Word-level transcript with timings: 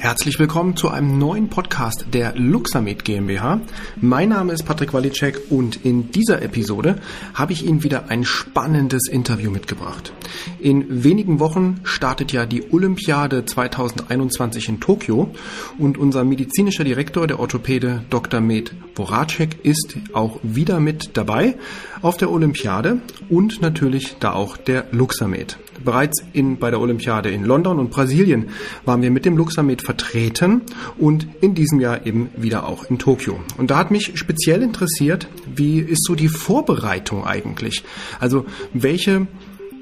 Herzlich 0.00 0.38
willkommen 0.38 0.76
zu 0.78 0.88
einem 0.88 1.18
neuen 1.18 1.50
Podcast 1.50 2.06
der 2.14 2.34
Luxamed 2.34 3.04
GmbH. 3.04 3.60
Mein 4.00 4.30
Name 4.30 4.54
ist 4.54 4.62
Patrick 4.64 4.94
Walicek 4.94 5.50
und 5.50 5.84
in 5.84 6.10
dieser 6.10 6.40
Episode 6.40 6.96
habe 7.34 7.52
ich 7.52 7.66
Ihnen 7.66 7.84
wieder 7.84 8.08
ein 8.08 8.24
spannendes 8.24 9.08
Interview 9.08 9.50
mitgebracht. 9.50 10.14
In 10.58 11.04
wenigen 11.04 11.38
Wochen 11.38 11.80
startet 11.84 12.32
ja 12.32 12.46
die 12.46 12.72
Olympiade 12.72 13.44
2021 13.44 14.70
in 14.70 14.80
Tokio 14.80 15.34
und 15.76 15.98
unser 15.98 16.24
medizinischer 16.24 16.84
Direktor, 16.84 17.26
der 17.26 17.38
Orthopäde 17.38 18.02
Dr. 18.08 18.40
Med 18.40 18.72
Voracek, 18.94 19.62
ist 19.66 19.98
auch 20.14 20.40
wieder 20.42 20.80
mit 20.80 21.10
dabei 21.18 21.56
auf 22.02 22.16
der 22.16 22.30
Olympiade 22.30 23.00
und 23.28 23.60
natürlich 23.62 24.16
da 24.20 24.32
auch 24.32 24.56
der 24.56 24.86
Luxamed. 24.92 25.58
Bereits 25.84 26.22
in, 26.32 26.58
bei 26.58 26.70
der 26.70 26.80
Olympiade 26.80 27.30
in 27.30 27.44
London 27.44 27.78
und 27.78 27.90
Brasilien 27.90 28.50
waren 28.84 29.02
wir 29.02 29.10
mit 29.10 29.24
dem 29.24 29.36
Luxamed 29.36 29.82
vertreten 29.82 30.62
und 30.98 31.26
in 31.40 31.54
diesem 31.54 31.80
Jahr 31.80 32.06
eben 32.06 32.28
wieder 32.36 32.66
auch 32.66 32.84
in 32.90 32.98
Tokio. 32.98 33.40
Und 33.56 33.70
da 33.70 33.78
hat 33.78 33.90
mich 33.90 34.12
speziell 34.18 34.62
interessiert, 34.62 35.28
wie 35.54 35.78
ist 35.80 36.04
so 36.04 36.14
die 36.14 36.28
Vorbereitung 36.28 37.24
eigentlich? 37.24 37.82
Also 38.18 38.44
welche 38.74 39.26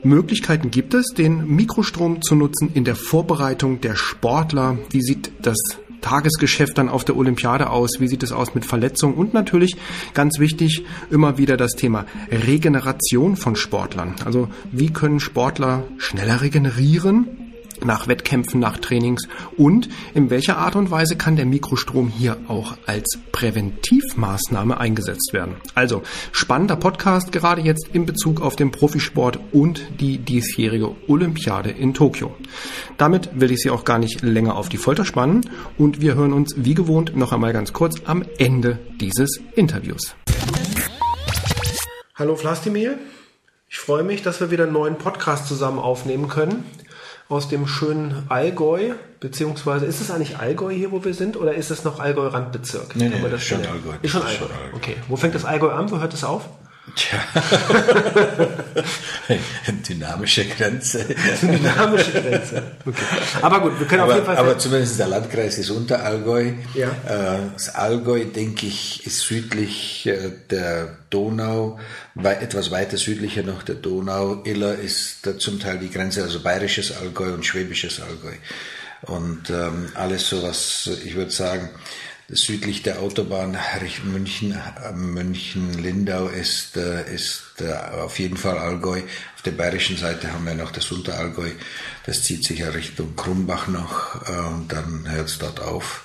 Möglichkeiten 0.05 0.71
gibt 0.71 0.95
es, 0.95 1.09
den 1.09 1.47
Mikrostrom 1.47 2.23
zu 2.23 2.37
nutzen 2.37 2.71
in 2.75 2.85
der 2.85 2.95
Vorbereitung 2.95 3.81
der 3.81 3.97
Sportler? 3.97 4.79
Wie 4.91 5.03
sieht 5.03 5.33
das 5.43 5.59
Tagesgeschäft 6.01 6.79
dann 6.79 6.89
auf 6.89 7.05
der 7.05 7.17
Olympiade 7.17 7.71
aus? 7.71 8.01
Wie 8.01 8.09
sieht 8.09 8.23
es 8.23 8.33
aus 8.33 8.55
mit 8.55 8.65
Verletzungen? 8.65 9.15
Und 9.15 9.35
natürlich 9.35 9.77
ganz 10.15 10.39
wichtig 10.39 10.85
immer 11.11 11.39
wieder 11.39 11.57
das 11.57 11.73
Thema 11.73 12.07
Regeneration 12.31 13.37
von 13.37 13.57
Sportlern. 13.57 14.15
Also 14.25 14.49
wie 14.73 14.93
können 14.93 15.21
Sportler 15.21 15.85
schneller 15.99 16.41
regenerieren? 16.41 17.48
Nach 17.85 18.09
Wettkämpfen, 18.09 18.61
nach 18.61 18.79
Trainings 18.79 19.29
und 19.57 19.89
in 20.15 20.31
welcher 20.31 20.59
Art 20.59 20.77
und 20.77 20.91
Weise 20.91 21.17
kann 21.17 21.37
der 21.37 21.47
Mikrostrom 21.47 22.09
hier 22.09 22.37
auch 22.49 22.77
als 22.87 23.19
Präventivmaßnahme 23.33 24.79
eingesetzt 24.79 25.33
werden. 25.33 25.57
Also 25.75 26.03
spannender 26.33 26.77
Podcast 26.77 27.33
gerade 27.33 27.63
jetzt 27.63 27.89
in 27.93 28.07
Bezug 28.07 28.41
auf 28.41 28.57
den 28.57 28.71
Profisport 28.71 29.39
und 29.53 29.83
die 30.01 30.19
diesjährige 30.19 30.95
Olympiade 31.07 31.71
in 31.71 31.95
Tokio. 31.95 32.35
Damit 32.97 33.31
will 33.35 33.53
ich 33.53 33.61
Sie 33.61 33.71
auch 33.71 33.85
gar 33.85 33.99
nicht 33.99 34.23
länger 34.23 34.57
auf 34.57 34.69
die 34.69 34.77
Folter 34.77 35.05
spannen 35.05 35.49
und 35.77 36.01
wir 36.01 36.15
hören 36.15 36.33
uns 36.33 36.55
wie 36.57 36.75
gewohnt 36.75 37.17
noch 37.17 37.33
einmal 37.33 37.53
ganz 37.53 37.73
kurz 37.73 37.97
am 38.05 38.25
Ende 38.39 38.79
dieses 39.01 39.41
Interviews. 39.55 40.15
Hallo 42.15 42.35
Vlastimir, 42.35 42.99
ich 43.69 43.79
freue 43.79 44.03
mich, 44.03 44.23
dass 44.23 44.41
wir 44.41 44.51
wieder 44.51 44.65
einen 44.65 44.73
neuen 44.73 44.97
Podcast 44.97 45.47
zusammen 45.47 45.79
aufnehmen 45.79 46.29
können 46.29 46.65
aus 47.29 47.49
dem 47.49 47.67
schönen 47.67 48.25
Allgäu, 48.29 48.95
beziehungsweise 49.21 49.85
ist 49.85 50.01
es 50.01 50.11
eigentlich 50.11 50.39
Allgäu 50.39 50.73
hier, 50.73 50.93
wo 50.93 51.05
wir 51.05 51.13
sind, 51.13 51.37
oder 51.37 51.55
ist 51.55 51.71
es 51.71 51.85
noch 51.85 52.01
Allgäu-Randbezirk? 52.01 52.97
Nee, 52.97 53.09
nee, 53.09 53.21
das 53.23 53.43
ist 53.43 53.49
schon 53.49 53.59
Allgäu. 53.67 53.93
Ist 54.01 54.13
schon 54.13 54.23
Allgäu. 54.23 54.47
Okay. 54.75 54.97
Wo 55.09 55.17
fängt 55.17 55.35
das 55.35 55.45
Allgäu 55.45 55.71
an? 55.71 55.91
Wo 55.91 55.99
hört 55.99 56.15
es 56.15 56.25
auf? 56.25 56.49
Tja. 56.99 57.21
Dynamische 59.89 60.45
Grenze. 60.47 61.05
Dynamische 61.41 62.11
Grenze. 62.11 62.73
Okay. 62.85 63.05
Aber 63.41 63.61
gut, 63.61 63.79
wir 63.79 63.87
können 63.87 64.03
aber, 64.03 64.15
auf 64.15 64.19
jeden 64.19 64.27
Fall. 64.27 64.37
Aber 64.37 64.59
zumindest 64.59 64.99
der 64.99 65.07
Landkreis 65.07 65.59
ist 65.59 65.71
unter 65.71 66.03
Allgäu. 66.03 66.55
Ja. 66.75 66.89
Äh, 66.89 67.39
das 67.53 67.73
Allgäu, 67.77 68.25
denke 68.25 68.67
ich, 68.67 69.07
ist 69.07 69.21
südlich 69.21 70.07
äh, 70.07 70.33
der 70.51 70.97
Donau, 71.11 71.79
etwas 72.17 72.73
weiter 72.73 72.97
südlicher 72.97 73.45
noch 73.45 73.63
der 73.63 73.77
Donau. 73.77 74.43
Iller 74.43 74.75
ist 74.75 75.29
zum 75.39 75.61
Teil 75.61 75.79
die 75.79 75.91
Grenze, 75.91 76.25
also 76.25 76.41
bayerisches 76.41 76.97
Allgäu 76.97 77.33
und 77.33 77.47
schwäbisches 77.47 78.01
Allgäu. 78.01 78.35
Und 79.03 79.51
ähm, 79.51 79.93
alles 79.95 80.29
so 80.29 80.43
was, 80.43 80.91
ich 81.05 81.15
würde 81.15 81.31
sagen, 81.31 81.71
südlich 82.29 82.83
der 82.83 83.01
Autobahn 83.01 83.57
München, 84.05 84.53
äh, 84.53 84.93
München-Lindau 84.93 86.29
ist, 86.29 86.77
äh, 86.77 87.15
ist 87.15 87.55
äh, 87.61 87.73
auf 87.73 88.19
jeden 88.19 88.37
Fall 88.37 88.59
Allgäu. 88.59 89.01
Auf 89.35 89.43
der 89.43 89.53
bayerischen 89.53 89.97
Seite 89.97 90.33
haben 90.33 90.45
wir 90.45 90.55
noch 90.55 90.71
das 90.71 90.91
Unterallgäu. 90.93 91.51
Das 92.05 92.23
zieht 92.25 92.45
sich 92.45 92.59
ja 92.59 92.69
Richtung 92.69 93.17
Krumbach 93.17 93.69
noch 93.69 94.29
und 94.29 94.71
dann 94.71 95.11
hört 95.11 95.29
es 95.29 95.39
dort 95.39 95.61
auf. 95.61 96.05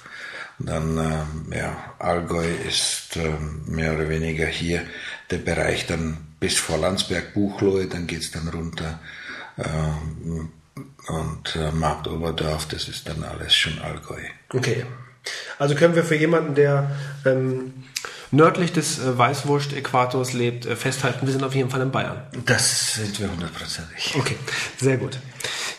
Und 0.60 0.70
dann, 0.70 1.48
ja, 1.52 1.96
Allgäu 2.00 2.48
ist 2.68 3.18
mehr 3.66 3.96
oder 3.96 4.08
weniger 4.08 4.46
hier 4.46 4.86
der 5.32 5.40
Bereich 5.40 5.88
dann 5.88 6.18
bis 6.40 6.58
vor 6.58 6.78
Landsberg, 6.78 7.34
Buchloe, 7.34 7.88
dann 7.88 8.06
geht's 8.06 8.32
dann 8.32 8.48
runter. 8.50 9.00
Und 11.08 11.60
Marktoberdorf, 11.74 12.68
das 12.68 12.88
ist 12.88 13.10
dann 13.10 13.24
alles 13.24 13.56
schon 13.56 13.80
Allgäu. 13.80 14.22
Okay. 14.54 14.86
Also 15.60 15.76
können 15.76 15.96
wir 15.96 16.04
für 16.04 16.16
jemanden, 16.16 16.56
der 16.56 16.92
ähm, 17.26 17.74
nördlich 18.32 18.74
des 18.74 19.00
äh, 19.00 19.18
Weißwurst-Äquators 19.18 20.34
lebt, 20.34 20.66
äh, 20.66 20.76
festhalten, 20.76 21.26
wir 21.26 21.34
sind 21.34 21.44
auf 21.44 21.56
jeden 21.56 21.70
Fall 21.70 21.82
in 21.82 21.92
Bayern. 21.92 22.22
Das 22.46 22.96
sind 22.96 23.20
wir 23.20 23.32
hundertprozentig. 23.32 24.16
Okay, 24.18 24.36
sehr 24.78 24.98
gut. 24.98 25.20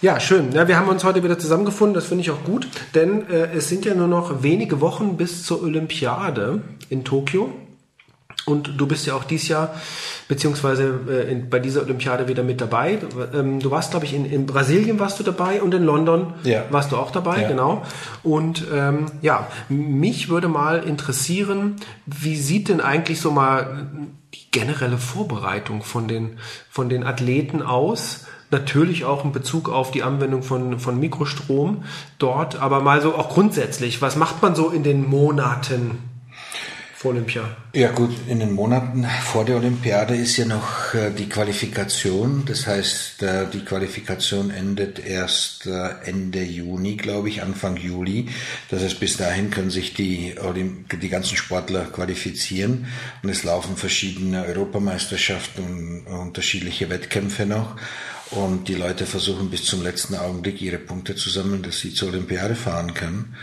Ja, 0.00 0.20
schön. 0.20 0.52
Ja, 0.52 0.68
wir 0.68 0.76
haben 0.76 0.88
uns 0.88 1.04
heute 1.04 1.22
wieder 1.22 1.38
zusammengefunden, 1.38 1.94
das 1.94 2.06
finde 2.06 2.22
ich 2.22 2.30
auch 2.30 2.44
gut, 2.44 2.68
denn 2.94 3.28
äh, 3.28 3.52
es 3.54 3.68
sind 3.68 3.84
ja 3.84 3.94
nur 3.94 4.08
noch 4.08 4.42
wenige 4.42 4.80
Wochen 4.80 5.16
bis 5.16 5.44
zur 5.44 5.62
Olympiade 5.62 6.62
in 6.88 7.04
Tokio. 7.04 7.52
Und 8.46 8.78
du 8.78 8.86
bist 8.86 9.06
ja 9.06 9.14
auch 9.14 9.24
dieses 9.24 9.48
Jahr, 9.48 9.74
beziehungsweise 10.28 11.00
äh, 11.08 11.32
in, 11.32 11.48
bei 11.48 11.58
dieser 11.58 11.82
Olympiade 11.82 12.28
wieder 12.28 12.42
mit 12.42 12.60
dabei. 12.60 12.98
Ähm, 13.32 13.60
du 13.60 13.70
warst, 13.70 13.92
glaube 13.92 14.04
ich, 14.04 14.14
in, 14.14 14.26
in 14.26 14.46
Brasilien 14.46 14.98
warst 14.98 15.18
du 15.18 15.22
dabei 15.22 15.62
und 15.62 15.72
in 15.72 15.84
London 15.84 16.34
ja. 16.44 16.64
warst 16.70 16.92
du 16.92 16.96
auch 16.96 17.10
dabei, 17.10 17.42
ja. 17.42 17.48
genau. 17.48 17.82
Und 18.22 18.66
ähm, 18.72 19.06
ja, 19.22 19.48
mich 19.68 20.28
würde 20.28 20.48
mal 20.48 20.82
interessieren, 20.82 21.76
wie 22.06 22.36
sieht 22.36 22.68
denn 22.68 22.80
eigentlich 22.80 23.20
so 23.20 23.30
mal 23.30 23.86
die 24.34 24.50
generelle 24.50 24.98
Vorbereitung 24.98 25.82
von 25.82 26.06
den, 26.06 26.38
von 26.68 26.88
den 26.88 27.04
Athleten 27.04 27.62
aus? 27.62 28.26
Natürlich 28.50 29.06
auch 29.06 29.24
in 29.24 29.32
Bezug 29.32 29.70
auf 29.70 29.90
die 29.90 30.02
Anwendung 30.02 30.42
von, 30.42 30.78
von 30.78 31.00
Mikrostrom 31.00 31.84
dort, 32.18 32.60
aber 32.60 32.80
mal 32.80 33.00
so 33.00 33.14
auch 33.14 33.30
grundsätzlich, 33.30 34.02
was 34.02 34.16
macht 34.16 34.42
man 34.42 34.54
so 34.54 34.68
in 34.68 34.82
den 34.82 35.08
Monaten 35.08 36.13
vor 37.04 37.12
Olympia? 37.12 37.54
Ja 37.74 37.90
gut, 37.90 38.16
in 38.28 38.40
den 38.40 38.54
Monaten 38.54 39.06
vor 39.24 39.44
der 39.44 39.56
Olympiade 39.56 40.16
ist 40.16 40.38
ja 40.38 40.46
noch 40.46 40.94
äh, 40.94 41.10
die 41.10 41.28
Qualifikation. 41.28 42.44
Das 42.46 42.66
heißt, 42.66 43.22
äh, 43.22 43.46
die 43.52 43.62
Qualifikation 43.62 44.50
endet 44.50 45.04
erst 45.04 45.66
äh, 45.66 45.90
Ende 46.06 46.42
Juni, 46.42 46.96
glaube 46.96 47.28
ich, 47.28 47.42
Anfang 47.42 47.76
Juli. 47.76 48.30
Das 48.70 48.82
heißt, 48.82 49.00
bis 49.00 49.18
dahin 49.18 49.50
können 49.50 49.68
sich 49.68 49.92
die, 49.92 50.34
die 51.02 51.08
ganzen 51.10 51.36
Sportler 51.36 51.84
qualifizieren. 51.84 52.86
Und 53.22 53.28
es 53.28 53.44
laufen 53.44 53.76
verschiedene 53.76 54.46
Europameisterschaften 54.46 56.06
und 56.06 56.18
unterschiedliche 56.18 56.88
Wettkämpfe 56.88 57.44
noch. 57.44 57.76
Und 58.30 58.68
die 58.68 58.76
Leute 58.76 59.04
versuchen 59.04 59.50
bis 59.50 59.64
zum 59.64 59.82
letzten 59.82 60.14
Augenblick 60.14 60.62
ihre 60.62 60.78
Punkte 60.78 61.14
zu 61.16 61.28
sammeln, 61.28 61.62
dass 61.62 61.80
sie 61.80 61.92
zur 61.92 62.08
Olympiade 62.08 62.54
fahren 62.54 62.94
können. 62.94 63.34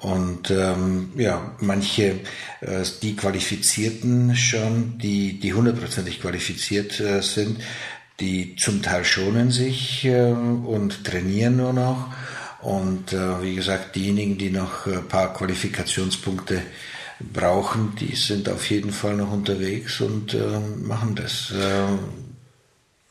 Und 0.00 0.50
ähm, 0.50 1.12
ja, 1.16 1.54
manche, 1.60 2.20
äh, 2.60 2.82
die 3.02 3.14
Qualifizierten 3.14 4.34
schon, 4.34 4.98
die, 4.98 5.38
die 5.38 5.54
hundertprozentig 5.54 6.20
qualifiziert 6.20 6.98
äh, 6.98 7.22
sind, 7.22 7.60
die 8.20 8.56
zum 8.56 8.82
Teil 8.82 9.04
schonen 9.04 9.50
sich 9.50 10.04
äh, 10.04 10.32
und 10.32 11.04
trainieren 11.04 11.56
nur 11.56 11.72
noch. 11.72 12.12
Und 12.60 13.12
äh, 13.12 13.42
wie 13.42 13.54
gesagt, 13.54 13.94
diejenigen, 13.94 14.38
die 14.38 14.50
noch 14.50 14.86
ein 14.86 15.06
paar 15.06 15.32
Qualifikationspunkte 15.32 16.62
brauchen, 17.32 17.94
die 18.00 18.16
sind 18.16 18.48
auf 18.48 18.68
jeden 18.70 18.90
Fall 18.90 19.16
noch 19.16 19.32
unterwegs 19.32 20.00
und 20.00 20.34
äh, 20.34 20.58
machen 20.82 21.14
das. 21.14 21.52
Äh, 21.52 22.23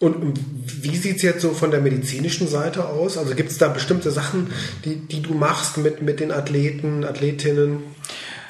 und 0.03 0.39
wie 0.81 0.95
sieht 0.97 1.17
es 1.17 1.21
jetzt 1.21 1.41
so 1.41 1.53
von 1.53 1.71
der 1.71 1.79
medizinischen 1.79 2.47
Seite 2.47 2.87
aus? 2.87 3.17
Also 3.17 3.35
gibt 3.35 3.51
es 3.51 3.57
da 3.57 3.69
bestimmte 3.69 4.11
Sachen, 4.11 4.51
die, 4.83 4.97
die 4.97 5.21
du 5.21 5.33
machst 5.33 5.77
mit, 5.77 6.01
mit 6.01 6.19
den 6.19 6.31
Athleten, 6.31 7.05
Athletinnen? 7.05 7.83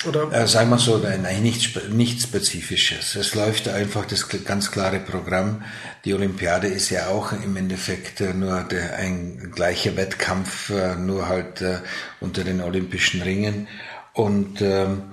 Oder? 0.07 0.31
Äh, 0.33 0.47
sagen 0.47 0.69
wir 0.69 0.79
so, 0.79 0.97
nein, 0.97 1.43
nichts, 1.43 1.69
nichts 1.89 2.23
Spezifisches. 2.23 3.15
Es 3.15 3.35
läuft 3.35 3.67
einfach 3.69 4.05
das 4.05 4.27
ganz 4.43 4.71
klare 4.71 4.99
Programm. 4.99 5.63
Die 6.05 6.13
Olympiade 6.13 6.67
ist 6.67 6.89
ja 6.89 7.07
auch 7.07 7.31
im 7.31 7.55
Endeffekt 7.55 8.19
äh, 8.19 8.33
nur 8.33 8.63
der, 8.63 8.97
ein 8.97 9.51
gleicher 9.53 9.95
Wettkampf, 9.95 10.71
äh, 10.71 10.95
nur 10.95 11.29
halt 11.29 11.61
äh, 11.61 11.77
unter 12.19 12.43
den 12.43 12.61
olympischen 12.61 13.21
Ringen. 13.21 13.67
Und 14.13 14.61
ähm, 14.61 15.03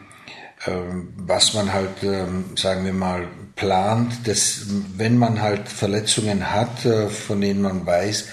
ähm, 0.67 1.13
was 1.17 1.55
man 1.55 1.73
halt, 1.73 2.03
ähm, 2.03 2.45
sagen 2.57 2.85
wir 2.85 2.93
mal, 2.93 3.29
plant, 3.61 4.27
dass 4.27 4.63
wenn 4.97 5.19
man 5.19 5.43
halt 5.43 5.69
Verletzungen 5.69 6.51
hat, 6.51 6.87
äh, 6.87 7.09
von 7.09 7.41
denen 7.41 7.61
man 7.61 7.85
weiß, 7.85 8.29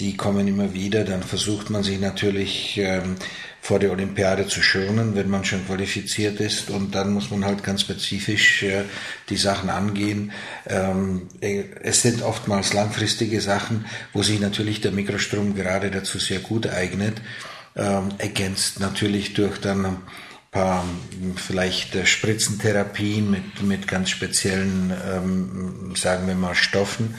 die 0.00 0.16
kommen 0.16 0.48
immer 0.48 0.74
wieder, 0.74 1.04
dann 1.04 1.22
versucht 1.22 1.70
man 1.70 1.84
sich 1.84 2.00
natürlich 2.00 2.76
ähm, 2.78 3.14
vor 3.60 3.78
der 3.78 3.92
Olympiade 3.92 4.48
zu 4.48 4.60
schonen, 4.60 5.14
wenn 5.14 5.30
man 5.30 5.44
schon 5.44 5.64
qualifiziert 5.64 6.40
ist. 6.40 6.70
Und 6.70 6.96
dann 6.96 7.12
muss 7.12 7.30
man 7.30 7.44
halt 7.44 7.62
ganz 7.62 7.82
spezifisch 7.82 8.64
äh, 8.64 8.82
die 9.28 9.36
Sachen 9.36 9.70
angehen. 9.70 10.32
Äh, 10.64 11.64
es 11.82 12.02
sind 12.02 12.22
oftmals 12.22 12.72
langfristige 12.72 13.40
Sachen, 13.40 13.84
wo 14.12 14.24
sich 14.24 14.40
natürlich 14.40 14.80
der 14.80 14.90
Mikrostrom 14.90 15.54
gerade 15.54 15.92
dazu 15.92 16.18
sehr 16.18 16.40
gut 16.40 16.66
eignet 16.66 17.22
ähm, 17.76 18.08
ergänzt 18.18 18.80
natürlich 18.80 19.34
durch 19.34 19.58
dann 19.58 20.02
paar 20.52 20.84
vielleicht 21.36 21.96
äh, 21.96 22.06
Spritzentherapien 22.06 23.28
mit, 23.28 23.62
mit 23.62 23.88
ganz 23.88 24.10
speziellen, 24.10 24.92
ähm, 25.10 25.94
sagen 25.96 26.28
wir 26.28 26.34
mal, 26.34 26.54
Stoffen, 26.54 27.14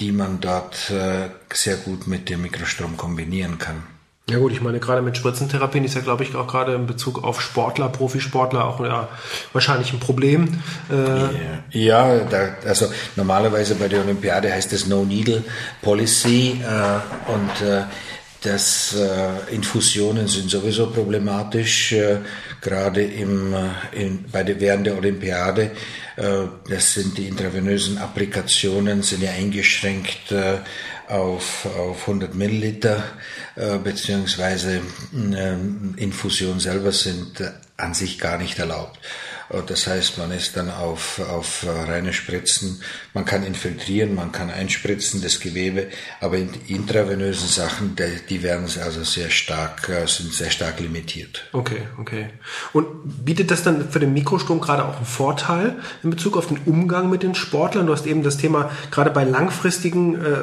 die 0.00 0.12
man 0.12 0.40
dort 0.40 0.90
äh, 0.90 1.28
sehr 1.52 1.76
gut 1.76 2.06
mit 2.06 2.30
dem 2.30 2.42
Mikrostrom 2.42 2.96
kombinieren 2.96 3.58
kann. 3.58 3.82
Ja 4.30 4.38
gut, 4.38 4.52
ich 4.52 4.60
meine, 4.60 4.78
gerade 4.78 5.00
mit 5.00 5.16
Spritzentherapien 5.16 5.84
ist 5.84 5.94
ja, 5.94 6.02
glaube 6.02 6.22
ich, 6.22 6.36
auch 6.36 6.46
gerade 6.46 6.74
in 6.74 6.86
Bezug 6.86 7.24
auf 7.24 7.40
Sportler, 7.40 7.88
Profisportler 7.88 8.66
auch 8.66 8.78
ja, 8.80 9.08
wahrscheinlich 9.54 9.92
ein 9.94 10.00
Problem. 10.00 10.62
Äh 10.90 11.78
ja, 11.78 12.18
da, 12.18 12.56
also 12.64 12.92
normalerweise 13.16 13.74
bei 13.74 13.88
der 13.88 14.02
Olympiade 14.02 14.52
heißt 14.52 14.72
es 14.74 14.86
No 14.86 15.04
Needle 15.04 15.42
Policy 15.80 16.60
äh, 16.62 17.32
und 17.32 17.88
äh, 18.40 18.48
das 18.48 18.94
äh, 18.94 19.54
Infusionen 19.54 20.28
sind 20.28 20.50
sowieso 20.50 20.90
problematisch, 20.90 21.92
äh, 21.92 22.18
gerade 22.60 23.02
im, 23.02 23.52
äh, 23.52 23.68
in, 23.92 24.24
bei 24.30 24.44
der, 24.44 24.60
während 24.60 24.86
der 24.86 24.96
Olympiade. 24.96 25.72
Äh, 26.16 26.44
das 26.68 26.94
sind 26.94 27.18
die 27.18 27.26
intravenösen 27.26 27.98
Applikationen, 27.98 29.02
sind 29.02 29.22
ja 29.22 29.32
eingeschränkt 29.32 30.30
äh, 30.30 30.58
auf, 31.08 31.66
auf 31.66 32.02
100 32.02 32.34
Milliliter, 32.34 33.02
äh, 33.56 33.78
beziehungsweise 33.78 34.82
äh, 35.14 35.54
Infusionen 35.96 36.60
selber 36.60 36.92
sind 36.92 37.40
äh, 37.40 37.50
an 37.76 37.94
sich 37.94 38.18
gar 38.18 38.38
nicht 38.38 38.58
erlaubt. 38.58 38.98
Das 39.66 39.86
heißt, 39.86 40.18
man 40.18 40.30
ist 40.30 40.56
dann 40.56 40.70
auf, 40.70 41.20
auf 41.20 41.64
reine 41.66 42.12
Spritzen. 42.12 42.82
Man 43.14 43.24
kann 43.24 43.42
infiltrieren, 43.42 44.14
man 44.14 44.30
kann 44.30 44.50
einspritzen, 44.50 45.22
das 45.22 45.40
Gewebe, 45.40 45.86
aber 46.20 46.36
die 46.36 46.74
intravenösen 46.74 47.48
Sachen, 47.48 47.96
die, 48.28 48.42
werden 48.42 48.66
also 48.84 49.04
sehr 49.04 49.30
stark, 49.30 49.88
äh, 49.88 50.06
sind 50.06 50.34
sehr 50.34 50.50
stark 50.50 50.80
limitiert. 50.80 51.48
Okay, 51.52 51.82
okay. 51.98 52.28
Und 52.74 53.24
bietet 53.24 53.50
das 53.50 53.62
dann 53.62 53.88
für 53.90 54.00
den 54.00 54.12
Mikrostrom 54.12 54.60
gerade 54.60 54.84
auch 54.84 54.96
einen 54.96 55.06
Vorteil 55.06 55.76
in 56.02 56.10
Bezug 56.10 56.36
auf 56.36 56.48
den 56.48 56.58
Umgang 56.66 57.08
mit 57.08 57.22
den 57.22 57.34
Sportlern? 57.34 57.86
Du 57.86 57.92
hast 57.94 58.06
eben 58.06 58.22
das 58.22 58.36
Thema 58.36 58.70
gerade 58.90 59.10
bei 59.10 59.24
langfristigen 59.24 60.14
äh, 60.16 60.36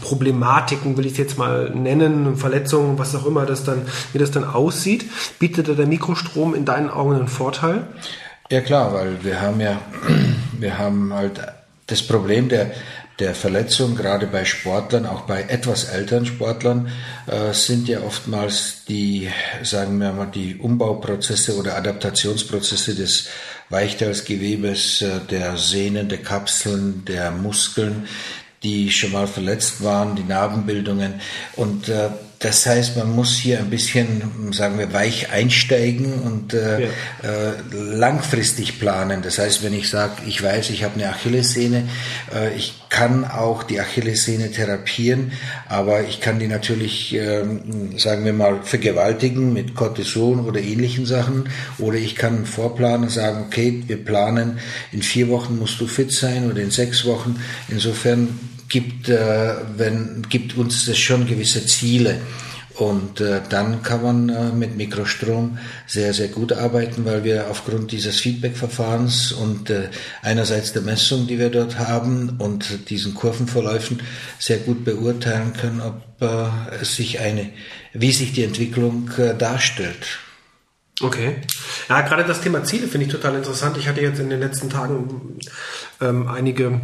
Problematiken, 0.00 0.96
will 0.96 1.04
ich 1.04 1.12
es 1.12 1.18
jetzt 1.18 1.38
mal 1.38 1.68
nennen, 1.70 2.36
Verletzungen, 2.36 2.98
was 2.98 3.14
auch 3.14 3.26
immer 3.26 3.44
das 3.44 3.64
dann, 3.64 3.82
wie 4.12 4.18
das 4.18 4.30
dann 4.30 4.44
aussieht. 4.44 5.04
Bietet 5.38 5.68
der 5.78 5.86
Mikrostrom 5.86 6.54
in 6.54 6.64
deinen 6.64 6.88
Augen 6.88 7.14
einen 7.14 7.28
Vorteil? 7.28 7.86
Ja 8.52 8.60
klar, 8.60 8.92
weil 8.92 9.24
wir 9.24 9.40
haben 9.40 9.60
ja, 9.60 9.80
wir 10.58 10.76
haben 10.76 11.14
halt 11.14 11.40
das 11.86 12.02
Problem 12.02 12.50
der, 12.50 12.70
der 13.18 13.34
Verletzung, 13.34 13.96
gerade 13.96 14.26
bei 14.26 14.44
Sportlern, 14.44 15.06
auch 15.06 15.22
bei 15.22 15.44
etwas 15.44 15.84
älteren 15.84 16.26
Sportlern, 16.26 16.90
äh, 17.28 17.54
sind 17.54 17.88
ja 17.88 18.02
oftmals 18.02 18.84
die, 18.86 19.30
sagen 19.62 19.98
wir 20.00 20.12
mal, 20.12 20.26
die 20.26 20.56
Umbauprozesse 20.56 21.56
oder 21.56 21.78
Adaptationsprozesse 21.78 22.94
des 22.94 23.28
Weichteilsgewebes, 23.70 25.00
äh, 25.00 25.20
der 25.30 25.56
Sehnen, 25.56 26.10
der 26.10 26.18
Kapseln, 26.18 27.06
der 27.06 27.30
Muskeln, 27.30 28.06
die 28.62 28.90
schon 28.90 29.12
mal 29.12 29.28
verletzt 29.28 29.82
waren, 29.82 30.14
die 30.14 30.24
Narbenbildungen. 30.24 31.22
Und 31.56 31.88
äh, 31.88 32.10
das 32.42 32.66
heißt, 32.66 32.96
man 32.96 33.14
muss 33.14 33.36
hier 33.36 33.60
ein 33.60 33.70
bisschen, 33.70 34.52
sagen 34.52 34.76
wir, 34.76 34.92
weich 34.92 35.30
einsteigen 35.30 36.12
und 36.14 36.52
äh, 36.52 36.82
ja. 36.82 36.88
äh, 37.22 37.52
langfristig 37.72 38.80
planen. 38.80 39.22
Das 39.22 39.38
heißt, 39.38 39.62
wenn 39.62 39.72
ich 39.72 39.88
sage, 39.88 40.14
ich 40.26 40.42
weiß, 40.42 40.70
ich 40.70 40.82
habe 40.82 40.96
eine 40.96 41.08
Achillessehne, 41.08 41.88
äh, 42.34 42.52
ich 42.56 42.82
kann 42.88 43.24
auch 43.24 43.62
die 43.62 43.80
Achillessehne 43.80 44.50
therapieren, 44.50 45.30
aber 45.68 46.02
ich 46.02 46.20
kann 46.20 46.40
die 46.40 46.48
natürlich, 46.48 47.14
äh, 47.14 47.44
sagen 47.96 48.24
wir 48.24 48.32
mal, 48.32 48.58
vergewaltigen 48.64 49.52
mit 49.52 49.76
Cortison 49.76 50.44
oder 50.44 50.60
ähnlichen 50.60 51.06
Sachen. 51.06 51.48
Oder 51.78 51.98
ich 51.98 52.16
kann 52.16 52.44
vorplanen 52.44 53.04
und 53.04 53.10
sagen, 53.10 53.44
okay, 53.46 53.84
wir 53.86 54.04
planen, 54.04 54.58
in 54.90 55.02
vier 55.02 55.28
Wochen 55.28 55.60
musst 55.60 55.80
du 55.80 55.86
fit 55.86 56.10
sein 56.10 56.50
oder 56.50 56.60
in 56.60 56.72
sechs 56.72 57.04
Wochen. 57.04 57.40
Insofern 57.68 58.51
gibt, 58.72 59.10
äh, 59.10 59.54
wenn, 59.76 60.26
gibt 60.30 60.56
uns 60.56 60.86
das 60.86 60.98
schon 60.98 61.26
gewisse 61.26 61.64
Ziele. 61.66 62.16
Und 62.74 63.20
äh, 63.20 63.42
dann 63.50 63.82
kann 63.82 64.02
man 64.02 64.28
äh, 64.30 64.50
mit 64.50 64.78
Mikrostrom 64.78 65.58
sehr, 65.86 66.14
sehr 66.14 66.28
gut 66.28 66.54
arbeiten, 66.54 67.04
weil 67.04 67.22
wir 67.22 67.50
aufgrund 67.50 67.92
dieses 67.92 68.18
Feedback-Verfahrens 68.20 69.32
und 69.32 69.68
äh, 69.68 69.90
einerseits 70.22 70.72
der 70.72 70.80
Messung, 70.80 71.26
die 71.26 71.38
wir 71.38 71.50
dort 71.50 71.78
haben 71.78 72.36
und 72.38 72.88
diesen 72.88 73.12
Kurvenverläufen 73.12 74.00
sehr 74.38 74.56
gut 74.56 74.86
beurteilen 74.86 75.52
können, 75.52 75.82
ob 75.82 76.22
äh, 76.22 76.76
es 76.80 76.96
sich 76.96 77.20
eine, 77.20 77.50
wie 77.92 78.12
sich 78.12 78.32
die 78.32 78.44
Entwicklung 78.44 79.10
äh, 79.18 79.36
darstellt. 79.36 80.18
Okay. 81.02 81.36
Ja, 81.90 82.00
gerade 82.00 82.24
das 82.24 82.40
Thema 82.40 82.64
Ziele 82.64 82.88
finde 82.88 83.06
ich 83.06 83.12
total 83.12 83.34
interessant. 83.34 83.76
Ich 83.76 83.86
hatte 83.86 84.00
jetzt 84.00 84.18
in 84.18 84.30
den 84.30 84.40
letzten 84.40 84.70
Tagen 84.70 85.38
ähm, 86.00 86.26
einige 86.26 86.80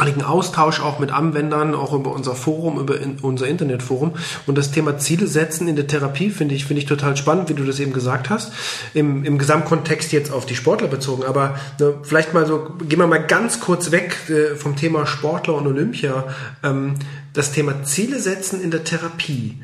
einigen 0.00 0.22
Austausch 0.22 0.80
auch 0.80 0.98
mit 0.98 1.10
Anwendern, 1.10 1.74
auch 1.74 1.92
über 1.92 2.12
unser 2.12 2.34
Forum, 2.34 2.78
über 2.78 3.00
in, 3.00 3.18
unser 3.20 3.46
Internetforum. 3.46 4.14
Und 4.46 4.58
das 4.58 4.70
Thema 4.70 4.98
Ziele 4.98 5.26
setzen 5.26 5.68
in 5.68 5.76
der 5.76 5.86
Therapie 5.86 6.30
finde 6.30 6.54
ich, 6.54 6.64
finde 6.64 6.82
ich 6.82 6.88
total 6.88 7.16
spannend, 7.16 7.48
wie 7.48 7.54
du 7.54 7.64
das 7.64 7.80
eben 7.80 7.92
gesagt 7.92 8.30
hast. 8.30 8.52
Im, 8.94 9.24
im 9.24 9.38
Gesamtkontext 9.38 10.12
jetzt 10.12 10.32
auf 10.32 10.46
die 10.46 10.56
Sportler 10.56 10.88
bezogen. 10.88 11.24
Aber 11.24 11.58
ne, 11.78 11.94
vielleicht 12.02 12.34
mal 12.34 12.46
so, 12.46 12.70
gehen 12.88 12.98
wir 12.98 13.06
mal 13.06 13.24
ganz 13.24 13.60
kurz 13.60 13.90
weg 13.90 14.16
äh, 14.28 14.56
vom 14.56 14.76
Thema 14.76 15.06
Sportler 15.06 15.54
und 15.54 15.66
Olympia. 15.66 16.24
Ähm, 16.62 16.94
das 17.32 17.52
Thema 17.52 17.84
Ziele 17.84 18.18
setzen 18.18 18.60
in 18.60 18.70
der 18.70 18.84
Therapie. 18.84 19.62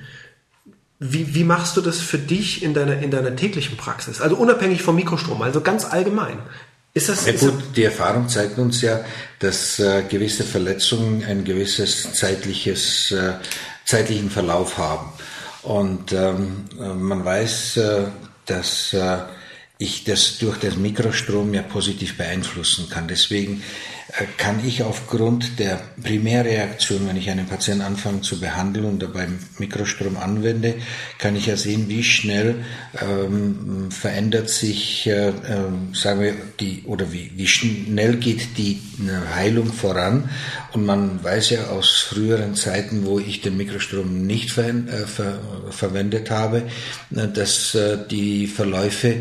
Wie, 0.98 1.34
wie 1.34 1.44
machst 1.44 1.76
du 1.76 1.82
das 1.82 2.00
für 2.00 2.18
dich 2.18 2.62
in 2.62 2.72
deiner, 2.72 2.98
in 2.98 3.10
deiner 3.10 3.36
täglichen 3.36 3.76
Praxis? 3.76 4.20
Also 4.22 4.36
unabhängig 4.36 4.82
vom 4.82 4.96
Mikrostrom, 4.96 5.42
also 5.42 5.60
ganz 5.60 5.84
allgemein. 5.84 6.38
Ist 6.96 7.10
das, 7.10 7.26
ja, 7.26 7.32
gut, 7.32 7.76
die 7.76 7.84
Erfahrung 7.84 8.26
zeigt 8.26 8.56
uns 8.56 8.80
ja, 8.80 9.04
dass 9.38 9.78
äh, 9.78 10.02
gewisse 10.08 10.44
Verletzungen 10.44 11.22
ein 11.26 11.44
gewisses 11.44 12.14
zeitliches, 12.14 13.10
äh, 13.10 13.34
zeitlichen 13.84 14.30
Verlauf 14.30 14.78
haben. 14.78 15.12
Und 15.62 16.14
ähm, 16.14 16.64
äh, 16.80 16.94
man 16.94 17.22
weiß, 17.22 17.76
äh, 17.76 18.04
dass 18.46 18.94
äh, 18.94 19.18
ich 19.76 20.04
das 20.04 20.38
durch 20.38 20.56
den 20.56 20.80
Mikrostrom 20.80 21.52
ja 21.52 21.60
positiv 21.60 22.16
beeinflussen 22.16 22.88
kann. 22.88 23.08
Deswegen 23.08 23.62
kann 24.36 24.64
ich 24.64 24.84
aufgrund 24.84 25.58
der 25.58 25.80
Primärreaktion, 26.02 27.08
wenn 27.08 27.16
ich 27.16 27.28
einen 27.28 27.46
Patienten 27.46 27.82
anfange 27.82 28.20
zu 28.20 28.38
behandeln 28.38 28.86
und 28.86 29.02
dabei 29.02 29.26
Mikrostrom 29.58 30.16
anwende, 30.16 30.74
kann 31.18 31.34
ich 31.34 31.46
ja 31.46 31.56
sehen, 31.56 31.88
wie 31.88 32.04
schnell 32.04 32.64
ähm, 33.00 33.90
verändert 33.90 34.48
sich, 34.48 35.08
äh, 35.08 35.28
äh, 35.28 35.32
sagen 35.92 36.20
wir, 36.20 36.34
die 36.60 36.84
oder 36.86 37.12
wie, 37.12 37.32
wie 37.34 37.48
schnell 37.48 38.16
geht 38.16 38.56
die 38.58 38.80
äh, 39.00 39.34
Heilung 39.34 39.72
voran. 39.72 40.30
Und 40.72 40.86
man 40.86 41.24
weiß 41.24 41.50
ja 41.50 41.66
aus 41.68 42.00
früheren 42.00 42.54
Zeiten, 42.54 43.06
wo 43.06 43.18
ich 43.18 43.40
den 43.40 43.56
Mikrostrom 43.56 44.24
nicht 44.26 44.50
ver 44.50 44.68
äh, 44.68 45.06
ver 45.06 45.40
verwendet 45.70 46.30
habe, 46.30 46.62
äh, 47.14 47.26
dass 47.26 47.74
äh, 47.74 47.98
die 48.08 48.46
Verläufe 48.46 49.16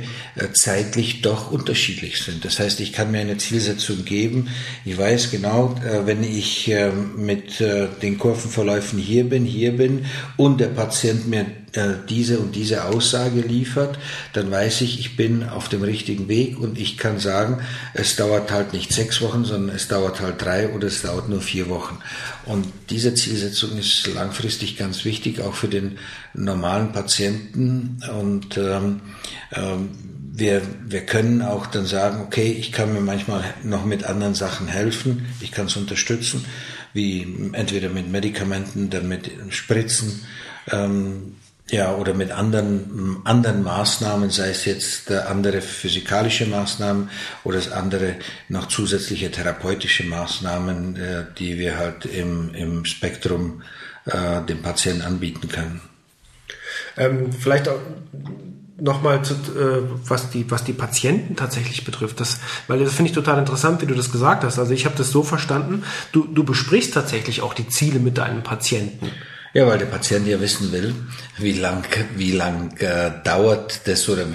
zeitlich 0.54 1.22
doch 1.22 1.50
unterschiedlich 1.52 2.22
sind. 2.22 2.46
Das 2.46 2.60
heißt, 2.60 2.80
ich 2.82 2.94
kann 2.94 3.12
mir 3.12 3.20
eine 3.20 3.38
Zielsetzung 3.38 4.04
geben, 4.06 4.50
ich 4.86 4.98
weiß 4.98 5.32
genau, 5.32 5.76
äh, 5.84 6.06
wenn 6.06 6.24
ich 6.24 6.68
ähm, 6.68 7.14
mit 7.18 7.60
äh, 7.60 7.88
den 8.04 8.20
Kurvenverläufen 8.20 9.00
hier 9.00 9.28
bin, 9.28 9.44
hier 9.44 9.76
bin 9.76 10.06
und 10.38 10.62
der 10.62 10.68
Patient 10.68 11.28
mir 11.28 11.48
äh, 11.74 11.96
diese 12.08 12.38
und 12.38 12.56
diese 12.56 12.86
Aussage 12.86 13.42
liefert, 13.42 13.98
dann 14.34 14.52
weiß 14.52 14.82
ich, 14.82 15.00
ich 15.00 15.16
bin 15.16 15.44
auf 15.44 15.70
dem 15.70 15.82
richtigen 15.82 16.28
Weg 16.28 16.60
und 16.60 16.80
ich 16.80 17.00
kann 17.00 17.18
sagen, 17.18 17.62
es 17.96 18.16
dauert 18.16 18.52
halt 18.52 18.74
nicht 18.74 18.94
sechs 18.94 19.22
Wochen, 19.22 19.44
sondern 19.44 19.76
es 19.76 19.88
dauert 19.88 20.22
halt 20.22 20.42
drei 20.42 20.70
oder 20.70 20.86
es 20.86 21.02
dauert 21.02 21.30
nur 21.30 21.42
vier 21.42 21.68
Wochen. 21.68 21.98
Und 22.46 22.68
diese 22.92 23.16
Zielsetzung 23.16 23.78
ist 23.80 24.08
langfristig 24.14 24.78
ganz 24.78 25.04
wichtig, 25.04 25.42
auch 25.42 25.56
für 25.56 25.68
den 25.68 25.98
normalen 26.36 26.92
Patienten 26.92 27.98
und 28.20 28.56
ähm, 28.58 29.02
ähm, 29.52 29.90
wir, 30.38 30.62
wir 30.86 31.06
können 31.06 31.42
auch 31.42 31.66
dann 31.68 31.86
sagen, 31.86 32.22
okay, 32.22 32.52
ich 32.52 32.72
kann 32.74 32.94
mir 32.94 33.00
manchmal 33.00 33.44
noch 33.64 33.86
mit 33.86 34.04
anderen 34.04 34.36
Sachen 34.36 34.68
helfen, 34.68 35.28
ich 35.40 35.52
kann 35.52 35.68
es 35.68 35.78
unterstützen, 35.78 36.46
wie 36.94 37.50
entweder 37.54 37.90
mit 37.90 38.12
Medikamenten, 38.12 38.90
dann 38.90 39.08
mit 39.08 39.32
Spritzen, 39.50 40.26
ähm, 40.72 41.36
ja, 41.72 41.96
oder 41.96 42.14
mit 42.14 42.32
anderen, 42.32 43.22
anderen 43.24 43.64
Maßnahmen, 43.64 44.30
sei 44.30 44.50
es 44.50 44.66
jetzt 44.66 45.10
äh, 45.10 45.18
andere 45.20 45.62
physikalische 45.62 46.46
Maßnahmen 46.46 47.10
oder 47.44 47.60
andere 47.76 48.16
noch 48.50 48.68
zusätzliche 48.68 49.32
therapeutische 49.32 50.04
Maßnahmen, 50.04 50.96
äh, 50.96 51.26
die 51.40 51.58
wir 51.58 51.78
halt 51.78 52.06
im, 52.06 52.54
im 52.54 52.86
Spektrum 52.86 53.64
äh, 54.06 54.42
dem 54.44 54.62
Patienten 54.62 55.02
anbieten 55.02 55.48
können. 55.48 55.82
Ähm, 56.98 57.32
vielleicht 57.32 57.68
auch 57.68 57.80
nochmal 58.80 59.24
zu, 59.24 59.34
äh, 59.34 59.84
was 60.08 60.30
die 60.30 60.50
was 60.52 60.64
die 60.64 60.74
Patienten 60.74 61.36
tatsächlich 61.36 61.86
betrifft, 61.86 62.20
das, 62.20 62.40
weil 62.68 62.80
das 62.80 62.94
finde 62.94 63.10
ich 63.10 63.16
total 63.16 63.40
interessant, 63.40 63.82
wie 63.82 63.86
du 63.86 63.96
das 63.96 64.12
gesagt 64.12 64.44
hast. 64.44 64.60
Also 64.60 64.74
ich 64.74 64.86
habe 64.86 64.96
das 64.98 65.12
so 65.12 65.24
verstanden, 65.24 65.84
du 66.12 66.26
du 66.26 66.44
besprichst 66.44 66.94
tatsächlich 66.94 67.42
auch 67.42 67.54
die 67.54 67.68
Ziele 67.68 68.00
mit 68.00 68.18
deinen 68.18 68.44
Patienten. 68.44 69.12
Ja, 69.56 69.66
weil 69.68 69.78
der 69.78 69.86
Patient 69.86 70.28
ja 70.28 70.42
wissen 70.42 70.74
will, 70.74 70.94
wie 71.38 71.54
lang, 71.54 71.86
wie 72.18 72.34
lang 72.34 72.76
äh, 72.80 73.12
dauert 73.24 73.88
das 73.88 74.10
oder 74.10 74.26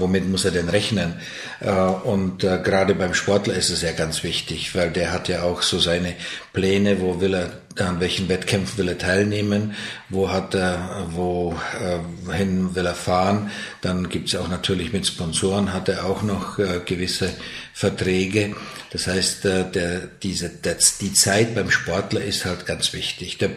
womit 0.00 0.28
muss 0.28 0.44
er 0.44 0.50
denn 0.50 0.68
rechnen. 0.68 1.14
Äh, 1.60 1.70
und 1.70 2.42
äh, 2.42 2.58
gerade 2.62 2.94
beim 2.94 3.14
Sportler 3.14 3.54
ist 3.54 3.70
es 3.70 3.82
ja 3.82 3.92
ganz 3.92 4.22
wichtig, 4.24 4.74
weil 4.74 4.90
der 4.90 5.12
hat 5.12 5.28
ja 5.28 5.42
auch 5.42 5.62
so 5.62 5.78
seine 5.78 6.14
Pläne, 6.52 7.00
wo 7.00 7.20
will 7.20 7.34
er, 7.34 7.50
an 7.78 8.00
welchen 8.00 8.28
Wettkämpfen 8.28 8.78
will 8.78 8.88
er 8.88 8.98
teilnehmen, 8.98 9.74
wo 10.08 10.30
hat 10.30 10.54
er, 10.54 11.06
wohin 11.12 12.70
äh, 12.70 12.74
will 12.74 12.86
er 12.86 12.94
fahren. 12.94 13.50
Dann 13.80 14.08
gibt's 14.08 14.34
auch 14.34 14.48
natürlich 14.48 14.92
mit 14.92 15.06
Sponsoren, 15.06 15.72
hat 15.72 15.88
er 15.88 16.06
auch 16.06 16.22
noch 16.22 16.58
gewisse 16.84 17.30
Verträge. 17.72 18.56
Das 18.92 19.06
heißt, 19.06 19.44
der, 19.44 20.00
diese, 20.22 20.48
der, 20.48 20.76
die 21.00 21.12
Zeit 21.12 21.54
beim 21.54 21.70
Sportler 21.70 22.22
ist 22.22 22.44
halt 22.44 22.66
ganz 22.66 22.92
wichtig. 22.92 23.38
Der 23.38 23.50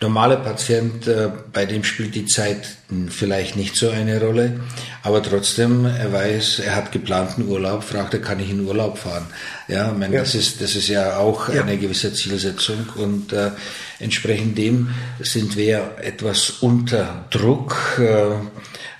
normale 0.00 0.36
Patient, 0.36 1.10
bei 1.52 1.66
dem 1.66 1.82
spielt 1.82 2.14
die 2.14 2.26
Zeit 2.26 2.68
vielleicht 3.10 3.56
nicht 3.56 3.74
so 3.74 3.90
eine 3.90 4.20
Rolle, 4.20 4.60
aber 5.02 5.22
trotzdem, 5.22 5.84
er 5.86 6.12
weiß, 6.12 6.60
er 6.60 6.76
hat 6.76 6.92
geplanten 6.92 7.45
Urlaub, 7.46 7.82
fragt 7.82 8.14
er, 8.14 8.20
kann 8.20 8.40
ich 8.40 8.50
in 8.50 8.64
Urlaub 8.64 8.98
fahren? 8.98 9.26
Ja, 9.68 9.90
ich 9.90 9.98
meine, 9.98 10.14
ja. 10.14 10.20
das 10.20 10.34
ist, 10.34 10.60
das 10.60 10.76
ist 10.76 10.88
ja 10.88 11.16
auch 11.18 11.48
ja. 11.48 11.62
eine 11.62 11.78
gewisse 11.78 12.12
Zielsetzung 12.12 12.86
und 12.96 13.32
äh, 13.32 13.50
entsprechend 13.98 14.58
dem 14.58 14.90
sind 15.20 15.56
wir 15.56 15.96
etwas 16.02 16.50
unter 16.60 17.26
Druck, 17.30 17.76
äh, 17.98 18.34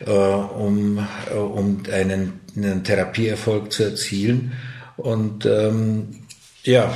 äh, 0.04 0.10
um, 0.10 0.98
äh, 1.30 1.34
um 1.36 1.82
einen, 1.92 2.40
einen 2.56 2.84
Therapieerfolg 2.84 3.72
zu 3.72 3.84
erzielen. 3.84 4.52
Und 4.96 5.44
ähm, 5.44 6.25
ja, 6.66 6.92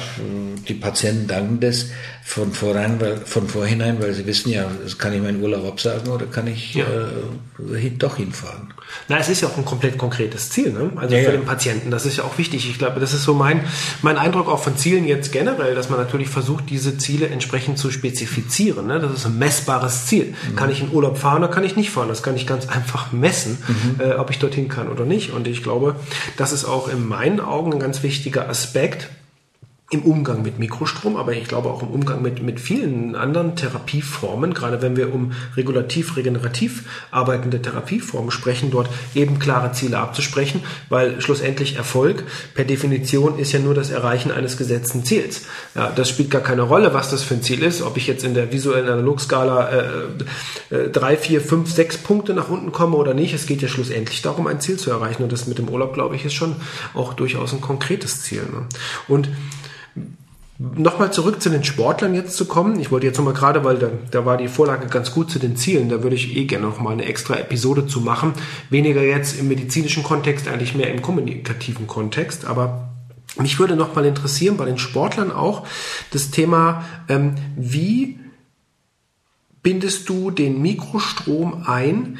die 0.69 0.75
Patienten 0.75 1.27
danken 1.27 1.61
das 1.61 1.87
von, 2.25 2.53
voran, 2.53 3.01
weil, 3.01 3.17
von 3.19 3.49
vorhinein, 3.49 4.01
weil 4.01 4.13
sie 4.13 4.27
wissen 4.27 4.51
ja, 4.51 4.67
kann 4.99 5.13
ich 5.13 5.23
meinen 5.23 5.43
Urlaub 5.43 5.67
absagen 5.67 6.13
oder 6.13 6.27
kann 6.27 6.47
ich 6.47 6.75
ja. 6.75 6.85
äh, 6.85 7.91
doch 7.99 8.17
hinfahren. 8.17 8.73
Na, 9.09 9.19
es 9.19 9.29
ist 9.29 9.41
ja 9.41 9.49
auch 9.49 9.57
ein 9.57 9.65
komplett 9.65 9.99
konkretes 9.99 10.51
Ziel, 10.51 10.73
ne? 10.73 10.91
also 10.97 11.15
ja, 11.15 11.23
für 11.23 11.31
ja. 11.31 11.37
den 11.37 11.45
Patienten. 11.45 11.91
Das 11.91 12.07
ist 12.07 12.17
ja 12.17 12.25
auch 12.25 12.39
wichtig. 12.39 12.69
Ich 12.69 12.79
glaube, 12.79 13.01
das 13.01 13.15
ist 13.15 13.25
so 13.25 13.35
mein, 13.35 13.65
mein 14.03 14.17
Eindruck 14.17 14.49
auch 14.49 14.63
von 14.63 14.77
Zielen 14.77 15.07
jetzt 15.07 15.33
generell, 15.33 15.75
dass 15.75 15.89
man 15.89 15.99
natürlich 15.99 16.29
versucht, 16.29 16.71
diese 16.71 16.99
Ziele 16.99 17.29
entsprechend 17.29 17.79
zu 17.79 17.91
spezifizieren. 17.91 18.87
Ne? 18.87 18.99
Das 18.99 19.13
ist 19.13 19.27
ein 19.27 19.39
messbares 19.39 20.07
Ziel. 20.07 20.35
Mhm. 20.51 20.57
Kann 20.57 20.71
ich 20.71 20.81
in 20.81 20.93
Urlaub 20.93 21.19
fahren 21.19 21.45
oder 21.45 21.53
kann 21.53 21.65
ich 21.65 21.77
nicht 21.77 21.91
fahren? 21.91 22.09
Das 22.09 22.23
kann 22.23 22.37
ich 22.37 22.47
ganz 22.47 22.69
einfach 22.69 23.13
messen, 23.13 23.59
mhm. 23.69 24.01
äh, 24.01 24.15
ob 24.15 24.31
ich 24.31 24.39
dorthin 24.39 24.69
kann 24.69 24.89
oder 24.89 25.05
nicht. 25.05 25.33
Und 25.33 25.47
ich 25.47 25.63
glaube, 25.63 25.97
das 26.37 26.53
ist 26.53 26.65
auch 26.65 26.89
in 26.89 27.07
meinen 27.07 27.41
Augen 27.41 27.73
ein 27.73 27.81
ganz 27.81 28.03
wichtiger 28.03 28.49
Aspekt, 28.49 29.09
im 29.93 30.03
Umgang 30.03 30.43
mit 30.43 30.61
Mikrostrom, 30.61 31.17
aber 31.17 31.33
ich 31.33 31.49
glaube 31.49 31.69
auch 31.69 31.83
im 31.83 31.89
Umgang 31.89 32.23
mit, 32.23 32.41
mit 32.41 32.61
vielen 32.61 33.17
anderen 33.17 33.57
Therapieformen, 33.57 34.55
gerade 34.55 34.83
wenn 34.83 34.97
wir 34.97 35.13
um 35.13 35.33
regulativ, 35.57 36.17
regenerativ 36.17 36.85
arbeitende 37.11 37.61
Therapieformen 37.61 38.31
sprechen, 38.31 38.71
dort 38.71 38.89
eben 39.17 39.41
klare 39.41 39.73
Ziele 39.73 39.99
abzusprechen, 39.99 40.63
weil 40.91 41.21
schlussendlich 41.21 41.75
Erfolg 41.75 42.23
per 42.55 42.65
Definition 42.65 43.37
ist 43.37 43.51
ja 43.51 43.59
nur 43.59 43.75
das 43.75 43.91
Erreichen 43.91 44.31
eines 44.31 44.57
gesetzten 44.57 45.05
Ziels. 45.05 45.47
Ja, 45.75 45.91
das 45.91 46.09
spielt 46.09 46.31
gar 46.31 46.43
keine 46.43 46.63
Rolle, 46.63 46.95
was 46.95 47.11
das 47.11 47.25
für 47.25 47.35
ein 47.35 47.43
Ziel 47.43 47.65
ist, 47.65 47.83
ob 47.83 47.97
ich 47.97 48.07
jetzt 48.07 48.23
in 48.23 48.35
der 48.35 48.53
visuellen 48.53 48.89
Analogskala 48.89 49.71
äh, 49.71 50.75
äh, 50.75 50.89
drei, 50.91 51.17
vier, 51.17 51.41
fünf, 51.41 51.69
sechs 51.69 51.99
Punkte 51.99 52.33
nach 52.33 52.49
unten 52.49 52.71
komme 52.71 52.97
oder 52.97 53.13
nicht. 53.13 53.35
Es 53.35 53.47
geht 53.47 53.61
ja 53.61 53.67
schlussendlich 53.67 54.23
darum, 54.23 54.47
ein 54.47 54.61
Ziel 54.61 54.77
zu 54.77 54.93
erreichen 54.93 55.25
und 55.25 55.33
das 55.33 55.49
mit 55.49 55.59
dem 55.59 55.69
Urlaub, 55.69 55.95
glaube 55.95 56.15
ich, 56.15 56.25
ist 56.25 56.35
schon 56.35 56.55
auch 56.95 57.13
durchaus 57.15 57.53
ein 57.53 57.61
konkretes 57.61 58.23
Ziel. 58.23 58.43
Ne? 58.43 58.67
Und 59.09 59.29
Nochmal 60.63 61.11
zurück 61.11 61.41
zu 61.41 61.49
den 61.49 61.65
Sportlern 61.65 62.15
jetzt 62.15 62.37
zu 62.37 62.45
kommen. 62.45 62.79
Ich 62.81 62.91
wollte 62.91 63.07
jetzt 63.07 63.17
nochmal 63.17 63.33
gerade, 63.33 63.65
weil 63.65 63.79
da, 63.79 63.89
da 64.11 64.27
war 64.27 64.37
die 64.37 64.47
Vorlage 64.47 64.89
ganz 64.89 65.11
gut 65.11 65.31
zu 65.31 65.39
den 65.39 65.57
Zielen, 65.57 65.89
da 65.89 66.03
würde 66.03 66.17
ich 66.17 66.37
eh 66.37 66.45
gerne 66.45 66.67
nochmal 66.67 66.93
eine 66.93 67.07
extra 67.07 67.37
Episode 67.37 67.87
zu 67.87 68.03
machen. 68.03 68.35
Weniger 68.69 69.03
jetzt 69.03 69.41
im 69.41 69.49
medizinischen 69.49 70.03
Kontext, 70.03 70.49
eigentlich 70.49 70.75
mehr 70.75 70.93
im 70.93 71.01
kommunikativen 71.01 71.87
Kontext. 71.87 72.45
Aber 72.45 72.91
mich 73.39 73.59
würde 73.59 73.75
nochmal 73.75 74.05
interessieren, 74.05 74.59
bei 74.59 74.67
den 74.67 74.77
Sportlern 74.77 75.33
auch, 75.33 75.67
das 76.11 76.31
Thema, 76.31 76.85
ähm, 77.09 77.37
wie 77.57 78.19
bindest 79.63 80.11
du 80.11 80.31
den 80.31 80.61
Mikrostrom 80.61 81.63
ein 81.65 82.19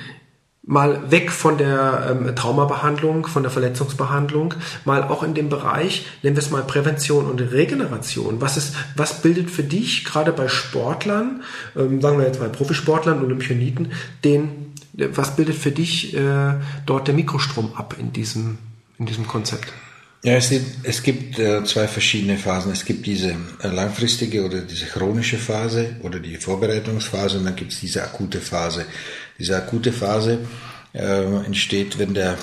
mal 0.71 1.11
weg 1.11 1.33
von 1.33 1.59
der 1.59 2.07
ähm, 2.11 2.37
Traumabehandlung, 2.37 3.27
von 3.27 3.43
der 3.43 3.51
Verletzungsbehandlung, 3.51 4.55
mal 4.85 5.03
auch 5.03 5.25
in 5.25 5.35
dem 5.35 5.49
Bereich, 5.49 6.07
nennen 6.23 6.37
wir 6.37 6.43
es 6.43 6.53
mal 6.53 6.63
Prävention 6.63 7.27
und 7.27 7.41
Regeneration. 7.41 8.41
Was 8.41 8.57
ist, 8.57 8.77
was 8.95 9.21
bildet 9.21 9.51
für 9.51 9.65
dich 9.65 10.05
gerade 10.05 10.31
bei 10.31 10.47
Sportlern, 10.47 11.43
ähm, 11.77 12.01
sagen 12.01 12.19
wir 12.19 12.25
jetzt 12.25 12.39
mal 12.39 12.51
Profisportlern, 12.51 13.21
Olympianiten, 13.21 13.91
den, 14.23 14.73
was 14.93 15.35
bildet 15.35 15.57
für 15.57 15.73
dich 15.73 16.17
äh, 16.17 16.55
dort 16.87 17.09
der 17.09 17.15
Mikrostrom 17.15 17.73
ab 17.75 17.97
in 17.99 18.13
diesem, 18.13 18.59
in 19.01 19.07
diesem 19.07 19.27
Konzept? 19.27 19.73
Ja, 20.23 20.35
es, 20.35 20.53
es 20.85 21.03
gibt 21.03 21.39
äh, 21.39 21.65
zwei 21.65 21.89
verschiedene 21.89 22.37
Phasen. 22.37 22.71
Es 22.71 22.85
gibt 22.85 23.07
diese 23.07 23.35
äh, 23.63 23.69
langfristige 23.69 24.45
oder 24.45 24.61
diese 24.61 24.85
chronische 24.85 25.39
Phase 25.39 25.97
oder 26.03 26.21
die 26.21 26.37
Vorbereitungsphase 26.37 27.39
und 27.39 27.47
dann 27.47 27.57
gibt 27.57 27.73
es 27.73 27.81
diese 27.81 28.05
akute 28.05 28.39
Phase. 28.39 28.85
Diese 29.41 29.57
akute 29.57 29.93
Phase 29.93 30.39
äh, 30.93 31.23
entsteht, 31.45 31.99
wenn 31.99 32.15
der, 32.15 32.37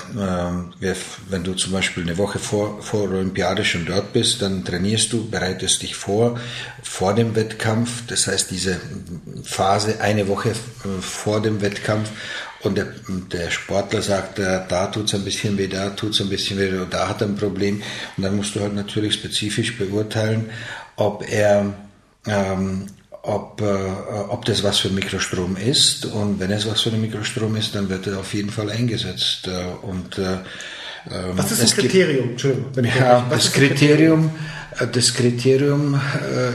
äh, 0.81 0.93
wenn 1.29 1.43
du 1.43 1.53
zum 1.53 1.73
Beispiel 1.73 2.03
eine 2.03 2.17
Woche 2.17 2.39
vor, 2.39 2.81
vor 2.81 3.03
Olympiade 3.03 3.63
schon 3.63 3.85
dort 3.85 4.13
bist, 4.13 4.41
dann 4.41 4.63
trainierst 4.65 5.13
du, 5.13 5.29
bereitest 5.29 5.81
dich 5.83 5.95
vor, 5.95 6.39
vor 6.81 7.13
dem 7.13 7.35
Wettkampf. 7.35 8.03
Das 8.07 8.27
heißt, 8.27 8.51
diese 8.51 8.79
Phase 9.43 10.01
eine 10.01 10.27
Woche 10.27 10.49
äh, 10.49 11.01
vor 11.01 11.41
dem 11.41 11.61
Wettkampf 11.61 12.09
und 12.61 12.77
der, 12.77 12.87
der 13.31 13.51
Sportler 13.51 14.01
sagt, 14.01 14.39
äh, 14.39 14.61
da 14.67 14.87
tut's 14.87 15.13
ein 15.13 15.23
bisschen 15.23 15.57
weh, 15.57 15.67
da 15.67 15.91
tut's 15.91 16.21
ein 16.21 16.29
bisschen 16.29 16.57
weh, 16.57 16.71
da 16.89 17.09
hat 17.09 17.21
er 17.21 17.27
ein 17.27 17.35
Problem. 17.35 17.83
Und 18.15 18.23
dann 18.23 18.35
musst 18.35 18.55
du 18.55 18.61
halt 18.61 18.73
natürlich 18.75 19.13
spezifisch 19.13 19.77
beurteilen, 19.77 20.49
ob 20.95 21.29
er 21.29 21.73
ähm, 22.25 22.87
ob, 23.27 23.61
äh, 23.61 23.65
ob 24.29 24.45
das 24.45 24.63
was 24.63 24.79
für 24.79 24.87
ein 24.87 24.95
Mikrostrom 24.95 25.57
ist. 25.57 26.05
Und 26.05 26.39
wenn 26.39 26.51
es 26.51 26.65
was 26.65 26.81
für 26.81 26.89
ein 26.89 27.01
Mikrostrom 27.01 27.55
ist, 27.55 27.75
dann 27.75 27.89
wird 27.89 28.07
er 28.07 28.19
auf 28.19 28.33
jeden 28.33 28.49
Fall 28.49 28.69
eingesetzt. 28.69 29.47
Äh, 29.47 29.85
und, 29.85 30.17
äh, 30.17 30.37
was 31.33 31.51
ist 31.51 31.63
das 31.63 31.75
Kriterium? 31.75 32.31
Entschuldigung. 32.31 32.83
Ja, 32.83 33.25
das, 33.29 33.45
das 33.45 33.53
Kriterium, 33.53 34.29
Kriterium, 34.75 34.91
das 34.93 35.13
Kriterium, 35.13 35.95
äh, 35.95 36.51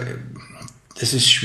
das 0.99 1.15
ist 1.15 1.41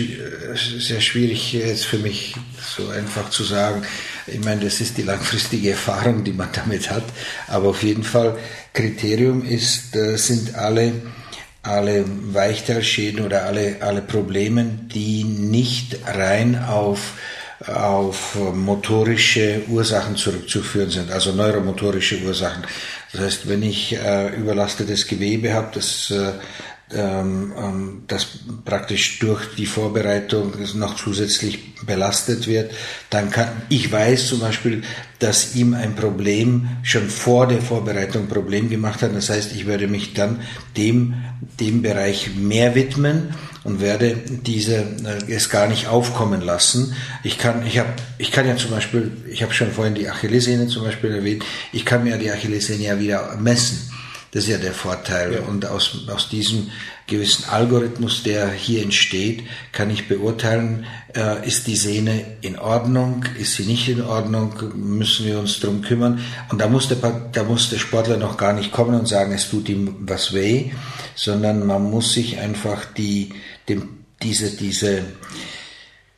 sehr 0.79 1.01
schwierig 1.01 1.53
jetzt 1.53 1.85
für 1.85 1.97
mich 1.97 2.35
so 2.61 2.89
einfach 2.89 3.29
zu 3.29 3.43
sagen. 3.43 3.83
Ich 4.27 4.43
meine, 4.43 4.61
das 4.65 4.81
ist 4.81 4.97
die 4.97 5.03
langfristige 5.03 5.71
Erfahrung, 5.71 6.23
die 6.23 6.33
man 6.33 6.49
damit 6.53 6.91
hat. 6.91 7.05
Aber 7.47 7.69
auf 7.69 7.81
jeden 7.81 8.03
Fall, 8.03 8.37
Kriterium 8.73 9.45
ist, 9.45 9.95
äh, 9.95 10.17
sind 10.17 10.55
alle 10.55 10.93
alle 11.67 12.05
Weichteilschäden 12.33 13.25
oder 13.25 13.45
alle, 13.45 13.77
alle 13.81 14.01
Probleme, 14.01 14.65
die 14.65 15.23
nicht 15.23 15.97
rein 16.05 16.63
auf, 16.63 17.13
auf 17.65 18.35
motorische 18.53 19.61
Ursachen 19.67 20.15
zurückzuführen 20.15 20.89
sind, 20.89 21.11
also 21.11 21.31
neuromotorische 21.31 22.19
Ursachen. 22.21 22.63
Das 23.11 23.21
heißt, 23.21 23.49
wenn 23.49 23.63
ich 23.63 23.95
äh, 23.95 24.35
überlastetes 24.35 25.07
Gewebe 25.07 25.53
habe, 25.53 25.69
das 25.73 26.11
äh, 26.11 26.33
ähm, 26.93 27.53
ähm, 27.57 28.03
das 28.07 28.27
praktisch 28.63 29.19
durch 29.19 29.55
die 29.55 29.65
Vorbereitung 29.65 30.53
noch 30.75 30.95
zusätzlich 30.95 31.75
belastet 31.85 32.47
wird, 32.47 32.71
dann 33.09 33.29
kann 33.29 33.49
ich 33.67 33.91
weiß 33.91 34.27
zum 34.27 34.39
Beispiel, 34.39 34.83
dass 35.19 35.55
ihm 35.55 35.73
ein 35.73 35.95
Problem 35.95 36.69
schon 36.83 37.09
vor 37.09 37.47
der 37.47 37.61
Vorbereitung 37.61 38.27
Problem 38.27 38.69
gemacht 38.69 39.01
hat. 39.01 39.13
Das 39.13 39.29
heißt, 39.29 39.53
ich 39.53 39.67
werde 39.67 39.87
mich 39.87 40.13
dann 40.13 40.41
dem 40.77 41.15
dem 41.59 41.81
Bereich 41.81 42.35
mehr 42.35 42.73
widmen 42.73 43.35
und 43.65 43.81
werde 43.81 44.15
diese 44.15 44.77
äh, 44.77 45.29
es 45.29 45.49
gar 45.49 45.67
nicht 45.67 45.87
aufkommen 45.87 46.39
lassen. 46.39 46.95
Ich 47.21 47.37
kann 47.37 47.67
ich 47.67 47.79
habe 47.79 47.89
ich 48.17 48.31
kann 48.31 48.47
ja 48.47 48.55
zum 48.55 48.71
Beispiel 48.71 49.11
ich 49.29 49.43
habe 49.43 49.53
schon 49.53 49.73
vorhin 49.73 49.95
die 49.95 50.07
Achillessehne 50.07 50.67
zum 50.67 50.85
Beispiel 50.85 51.11
erwähnt. 51.11 51.43
Ich 51.73 51.83
kann 51.83 52.05
mir 52.05 52.17
die 52.17 52.31
Achillessehne 52.31 52.83
ja 52.83 52.97
wieder 52.97 53.35
messen 53.41 53.96
das 54.37 54.43
ist 54.43 54.51
ja 54.51 54.59
der 54.59 54.73
Vorteil. 54.73 55.33
Ja. 55.33 55.39
Und 55.47 55.65
aus, 55.65 56.05
aus 56.13 56.29
diesem 56.29 56.69
gewissen 57.07 57.45
Algorithmus, 57.49 58.21
der 58.21 58.51
hier 58.51 58.83
entsteht, 58.83 59.43
kann 59.71 59.89
ich 59.89 60.07
beurteilen, 60.07 60.85
äh, 61.15 61.43
ist 61.47 61.65
die 61.65 61.75
Sehne 61.75 62.23
in 62.41 62.59
Ordnung, 62.59 63.25
ist 63.39 63.55
sie 63.55 63.65
nicht 63.65 63.89
in 63.89 64.03
Ordnung, 64.03 64.53
müssen 64.75 65.25
wir 65.25 65.39
uns 65.39 65.59
drum 65.59 65.81
kümmern. 65.81 66.21
Und 66.49 66.61
da 66.61 66.67
muss 66.67 66.87
der, 66.87 66.97
da 67.31 67.43
muss 67.45 67.71
der 67.71 67.79
Sportler 67.79 68.17
noch 68.17 68.37
gar 68.37 68.53
nicht 68.53 68.71
kommen 68.71 68.93
und 68.93 69.07
sagen, 69.07 69.33
es 69.33 69.49
tut 69.49 69.69
ihm 69.69 69.95
was 70.01 70.35
weh, 70.35 70.69
sondern 71.15 71.65
man 71.65 71.89
muss 71.89 72.13
sich 72.13 72.37
einfach 72.37 72.85
die, 72.85 73.33
dem, 73.67 74.05
diese, 74.21 74.55
diese, 74.55 74.99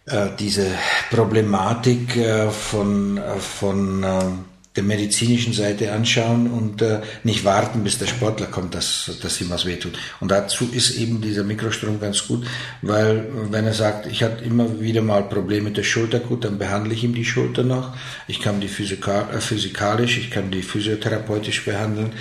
äh, 0.08 0.28
diese 0.38 0.68
Problematik 1.10 2.18
äh, 2.18 2.50
von, 2.50 3.18
äh, 3.18 3.40
von, 3.40 4.04
äh, 4.04 4.59
der 4.76 4.84
medizinischen 4.84 5.52
Seite 5.52 5.92
anschauen 5.92 6.48
und 6.48 6.82
äh, 6.84 7.02
nicht 7.24 7.44
warten, 7.44 7.84
bis 7.84 7.98
der 7.98 8.06
Sportler 8.06 8.46
kommt, 8.46 8.76
dass, 8.76 9.12
dass 9.22 9.42
ihm 9.42 9.50
was 9.50 9.66
wehtut. 9.66 9.98
Und 10.20 10.30
dazu 10.30 10.70
ist 10.72 10.92
eben 10.92 11.22
dieser 11.22 11.44
Mikrostrom 11.44 12.00
ganz 12.00 12.28
gut, 12.28 12.46
weil 12.84 13.28
wenn 13.50 13.66
er 13.66 13.74
sagt, 13.74 14.06
ich 14.06 14.22
hatte 14.22 14.46
immer 14.46 14.80
wieder 14.80 15.02
mal 15.02 15.24
Probleme 15.24 15.66
mit 15.70 15.78
der 15.78 15.84
Schulter, 15.84 16.20
gut, 16.20 16.46
dann 16.46 16.60
behandle 16.60 16.94
ich 16.94 17.04
ihm 17.04 17.16
die 17.16 17.26
Schulter 17.26 17.64
noch. 17.64 17.98
Ich 18.28 18.42
kann 18.42 18.62
die 18.62 18.68
physikal, 18.68 19.28
äh, 19.34 19.42
physikalisch, 19.42 20.20
ich 20.20 20.30
kann 20.30 20.52
die 20.52 20.62
physiotherapeutisch 20.62 21.66
behandeln, 21.66 22.12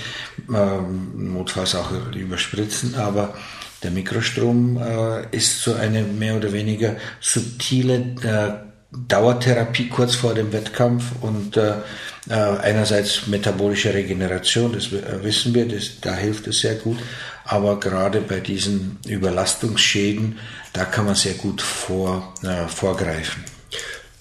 ähm, 0.53 1.33
notfalls 1.35 1.75
auch 1.75 1.93
überspritzen, 2.15 2.95
aber 2.95 3.35
der 3.83 3.91
Mikrostrom 3.91 4.79
äh, 4.79 5.37
ist 5.37 5.61
so 5.63 5.75
eine 5.75 6.03
mehr 6.03 6.37
oder 6.37 6.53
weniger 6.53 6.97
subtile 7.21 8.17
äh, 8.23 8.68
Dauertherapie 8.91 9.89
kurz 9.89 10.15
vor 10.15 10.33
dem 10.35 10.53
Wettkampf 10.53 11.13
und 11.21 11.59
äh, 11.59 11.75
äh, 12.31 12.33
einerseits 12.33 13.27
metabolische 13.27 13.93
Regeneration, 13.93 14.73
das 14.73 14.93
äh, 14.93 15.23
wissen 15.23 15.55
wir, 15.55 15.69
das, 15.69 16.01
da 16.01 16.15
hilft 16.15 16.47
es 16.47 16.61
sehr 16.61 16.75
gut, 16.75 16.99
aber 17.45 17.79
gerade 17.81 18.23
bei 18.23 18.41
diesen 18.41 18.99
Überlastungsschäden, 19.07 20.39
da 20.73 20.87
kann 20.87 21.05
man 21.05 21.15
sehr 21.15 21.35
gut 21.35 21.61
vor, 21.61 22.35
äh, 22.43 22.67
vorgreifen. 22.67 23.58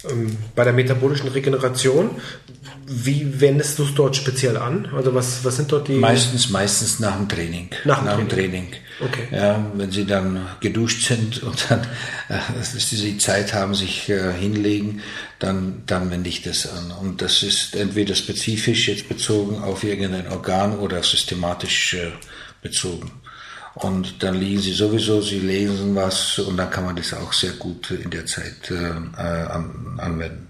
Ähm, 0.10 0.38
bei 0.56 0.64
der 0.64 0.74
metabolischen 0.74 1.30
Regeneration, 1.30 2.12
wie 2.86 3.42
wendest 3.42 3.80
du 3.80 3.84
es 3.84 3.96
dort 3.96 4.16
speziell 4.16 4.58
an? 4.58 4.90
Also 4.96 5.14
was, 5.14 5.44
was 5.44 5.56
sind 5.56 5.72
dort 5.72 5.88
die... 5.88 5.94
Meistens, 5.94 6.50
meistens 6.50 7.00
nach 7.00 7.18
dem 7.18 7.28
Training. 7.28 7.70
Nach 7.84 8.00
dem, 8.00 8.06
nach 8.06 8.18
dem 8.18 8.30
Training. 8.30 8.72
Training. 8.72 8.84
Okay. 9.00 9.28
Ja, 9.32 9.72
wenn 9.76 9.92
sie 9.92 10.06
dann 10.06 10.48
geduscht 10.60 11.08
sind 11.08 11.44
und 11.44 11.66
dann, 11.70 11.82
äh, 12.30 12.40
dass 12.56 12.74
sie 12.74 13.18
Zeit 13.18 13.54
haben, 13.54 13.76
sich 13.76 14.10
äh, 14.10 14.34
hinlegen, 14.34 15.02
dann, 15.40 15.84
dann 15.86 16.12
wende 16.12 16.30
ich 16.30 16.42
das 16.42 16.68
an. 16.68 16.92
Und 16.92 17.22
das 17.22 17.44
ist 17.44 17.76
entweder 17.76 18.16
spezifisch 18.16 18.88
jetzt 18.88 19.10
bezogen 19.10 19.62
auf 19.62 19.84
irgendein 19.84 20.28
Organ 20.28 20.78
oder 20.80 21.04
systematisch 21.04 21.96
äh, 21.96 22.12
bezogen. 22.62 23.12
Und 23.80 24.24
dann 24.24 24.40
liegen 24.40 24.60
sie 24.60 24.74
sowieso, 24.74 25.22
sie 25.22 25.40
lesen 25.40 25.96
was 25.96 26.40
und 26.40 26.58
dann 26.58 26.72
kann 26.72 26.86
man 26.86 26.96
das 26.96 27.14
auch 27.14 27.32
sehr 27.32 27.52
gut 27.52 27.92
in 27.92 28.10
der 28.10 28.26
Zeit 28.26 28.72
äh, 28.72 28.76
an, 28.76 30.00
anwenden. 30.00 30.48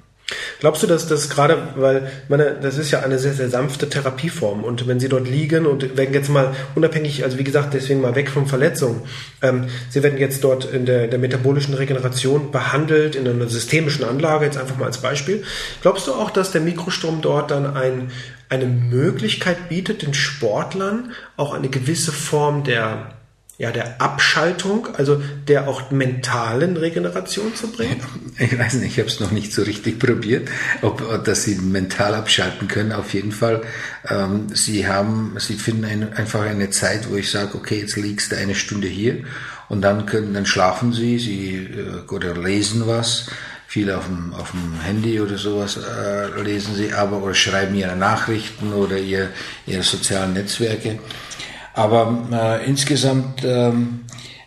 Glaubst 0.60 0.84
du, 0.84 0.88
dass 0.88 1.08
das 1.08 1.30
gerade, 1.30 1.58
weil 1.76 2.12
meine, 2.28 2.58
das 2.62 2.78
ist 2.78 2.92
ja 2.92 3.02
eine 3.02 3.18
sehr, 3.18 3.34
sehr 3.34 3.50
sanfte 3.50 3.90
Therapieform 3.90 4.64
und 4.64 4.86
wenn 4.86 5.00
Sie 5.00 5.08
dort 5.08 5.28
liegen 5.28 5.66
und 5.66 5.96
wenn 5.96 6.14
jetzt 6.14 6.30
mal 6.30 6.54
unabhängig, 6.76 7.24
also 7.24 7.38
wie 7.38 7.46
gesagt, 7.46 7.74
deswegen 7.74 8.02
mal 8.02 8.16
weg 8.16 8.30
von 8.30 8.46
Verletzungen, 8.46 9.04
ähm, 9.42 9.68
Sie 9.90 10.04
werden 10.04 10.18
jetzt 10.18 10.44
dort 10.44 10.66
in 10.66 10.86
der, 10.86 11.08
der 11.08 11.20
metabolischen 11.20 11.76
Regeneration 11.76 12.52
behandelt, 12.52 13.16
in 13.16 13.26
einer 13.26 13.48
systemischen 13.48 14.04
Anlage, 14.04 14.46
jetzt 14.46 14.58
einfach 14.58 14.78
mal 14.78 14.88
als 14.88 14.98
Beispiel. 14.98 15.44
Glaubst 15.82 16.08
du 16.08 16.14
auch, 16.14 16.30
dass 16.30 16.52
der 16.52 16.62
Mikrostrom 16.62 17.22
dort 17.22 17.52
dann 17.52 17.78
ein, 17.78 18.12
eine 18.50 18.66
Möglichkeit 18.66 19.70
bietet, 19.70 20.02
den 20.02 20.14
Sportlern 20.14 21.12
auch 21.38 21.54
eine 21.54 21.70
gewisse 21.70 22.12
Form 22.12 22.66
der 22.66 23.17
ja, 23.60 23.72
der 23.72 24.00
Abschaltung, 24.02 24.88
also 24.96 25.22
der 25.48 25.68
auch 25.68 25.90
mentalen 25.90 26.78
Regeneration 26.78 27.56
zu 27.56 27.72
bringen? 27.72 28.00
Ich 28.38 28.58
weiß 28.58 28.76
nicht, 28.76 28.92
ich 28.92 29.00
habe 29.00 29.10
es 29.10 29.20
noch 29.20 29.32
nicht 29.32 29.52
so 29.52 29.64
richtig 29.64 30.00
probiert, 30.08 30.50
ob, 30.84 31.24
dass 31.24 31.44
sie 31.44 31.56
mental 31.56 32.14
abschalten 32.14 32.68
können. 32.68 32.92
Auf 32.92 33.14
jeden 33.14 33.32
Fall, 33.32 33.62
ähm, 34.08 34.48
sie 34.54 34.88
haben, 34.88 35.36
sie 35.40 35.56
finden 35.56 35.86
ein, 35.86 36.14
einfach 36.14 36.42
eine 36.42 36.70
Zeit, 36.70 37.10
wo 37.10 37.16
ich 37.16 37.32
sage, 37.32 37.56
okay, 37.56 37.80
jetzt 37.80 37.96
liegst 37.96 38.32
du 38.32 38.38
eine 38.38 38.54
Stunde 38.54 38.88
hier 38.88 39.24
und 39.70 39.82
dann 39.82 40.06
können, 40.06 40.36
dann 40.36 40.46
schlafen 40.46 40.94
sie, 40.94 41.18
sie 41.18 41.56
äh, 41.56 42.12
oder 42.12 42.36
lesen 42.36 42.86
was. 42.86 43.28
Viel 43.70 43.92
auf 43.92 44.06
dem, 44.06 44.34
auf 44.34 44.52
dem 44.52 44.80
Handy 44.80 45.20
oder 45.20 45.38
sowas 45.38 45.78
äh, 45.78 46.42
lesen 46.42 46.76
sie, 46.76 46.94
aber 46.94 47.22
oder 47.22 47.34
schreiben 47.34 47.76
ihre 47.76 47.98
Nachrichten 47.98 48.72
oder 48.72 48.98
ihr, 48.98 49.30
ihre 49.66 49.84
sozialen 49.84 50.34
Netzwerke. 50.34 51.00
Aber 51.78 52.28
äh, 52.32 52.68
insgesamt 52.68 53.44
ähm, 53.44 54.00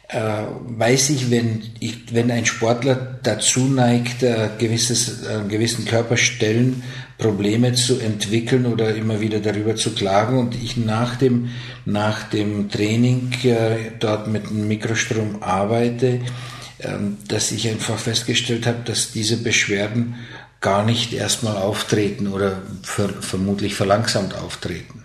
äh, 0.08 0.42
weiß 0.66 1.10
ich, 1.10 1.30
wenn, 1.30 1.62
ich, 1.78 2.12
wenn 2.12 2.32
ein 2.32 2.44
Sportler 2.44 3.20
dazu 3.22 3.60
neigt, 3.60 4.24
äh, 4.24 4.48
gewisses, 4.58 5.22
äh, 5.22 5.48
gewissen 5.48 5.84
Körperstellen 5.84 6.82
Probleme 7.18 7.74
zu 7.74 8.00
entwickeln 8.00 8.66
oder 8.66 8.96
immer 8.96 9.20
wieder 9.20 9.38
darüber 9.38 9.76
zu 9.76 9.94
klagen 9.94 10.38
und 10.38 10.60
ich 10.60 10.76
nach 10.76 11.14
dem, 11.14 11.50
nach 11.84 12.24
dem 12.24 12.68
Training 12.68 13.30
äh, 13.44 13.92
dort 14.00 14.26
mit 14.26 14.48
einem 14.48 14.66
Mikrostrom 14.66 15.40
arbeite, 15.40 16.22
äh, 16.78 16.88
dass 17.28 17.52
ich 17.52 17.68
einfach 17.68 17.98
festgestellt 17.98 18.66
habe, 18.66 18.78
dass 18.84 19.12
diese 19.12 19.36
Beschwerden 19.36 20.16
gar 20.60 20.84
nicht 20.84 21.12
erstmal 21.12 21.58
auftreten 21.58 22.26
oder 22.26 22.62
ver 22.82 23.08
vermutlich 23.08 23.76
verlangsamt 23.76 24.34
auftreten. 24.34 24.99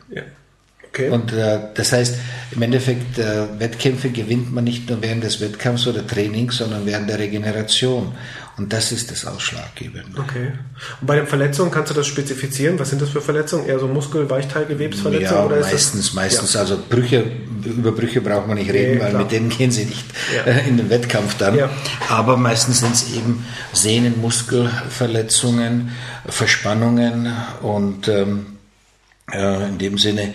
Okay. 0.96 1.10
Und 1.10 1.34
äh, 1.34 1.60
das 1.74 1.92
heißt, 1.92 2.16
im 2.52 2.62
Endeffekt, 2.62 3.20
äh, 3.20 3.60
Wettkämpfe 3.60 4.10
gewinnt 4.10 4.54
man 4.54 4.64
nicht 4.64 4.90
nur 4.90 5.02
während 5.02 5.26
des 5.26 5.42
Wettkampfs 5.42 5.88
oder 5.88 6.08
Trainings, 6.08 6.58
sondern 6.58 6.86
während 6.86 7.10
der 7.10 7.20
Regeneration. 7.20 8.14
Und 8.58 8.72
das 8.72 8.94
ist 8.94 9.12
das 9.12 9.26
Ausschlaggebende. 9.26 10.18
Okay. 10.18 10.54
Und 11.02 11.08
bei 11.08 11.18
den 11.18 11.28
Verletzungen 11.28 11.70
kannst 11.70 11.92
du 11.92 11.94
das 11.94 12.08
spezifizieren? 12.08 12.80
Was 12.80 12.92
sind 12.92 13.02
das 13.02 13.10
für 13.10 13.20
Verletzungen? 13.20 13.68
Eher 13.68 13.78
so 13.78 13.90
Muskel-, 13.90 14.30
Weichteilgewebsverletzungen? 14.30 15.38
Ja, 15.38 15.46
oder 15.46 15.60
meistens, 15.60 16.14
meistens. 16.14 16.54
Ja. 16.54 16.62
Also 16.62 16.80
Brüche, 16.90 17.26
über 17.66 17.92
Brüche 17.92 18.22
braucht 18.22 18.48
man 18.48 18.58
nicht 18.58 18.72
reden, 18.72 18.94
nee, 18.94 19.02
weil 19.02 19.10
klar. 19.10 19.24
mit 19.24 19.34
denen 19.34 19.50
gehen 19.50 19.72
sie 19.72 19.84
nicht 19.84 20.06
ja. 20.34 20.44
äh, 20.50 20.70
in 20.70 20.78
den 20.78 20.90
Wettkampf 20.90 21.36
dann. 21.38 21.58
Ja. 21.58 21.70
Aber 22.08 22.38
meistens 22.38 22.80
sind 22.80 22.94
es 22.94 23.14
eben 23.14 23.46
Sehnen-, 23.74 24.22
Muskelverletzungen, 24.22 25.92
Verspannungen 26.26 27.34
und 27.62 28.08
ähm, 28.08 28.46
äh, 28.46 28.55
in 29.34 29.78
dem 29.80 29.98
Sinne 29.98 30.34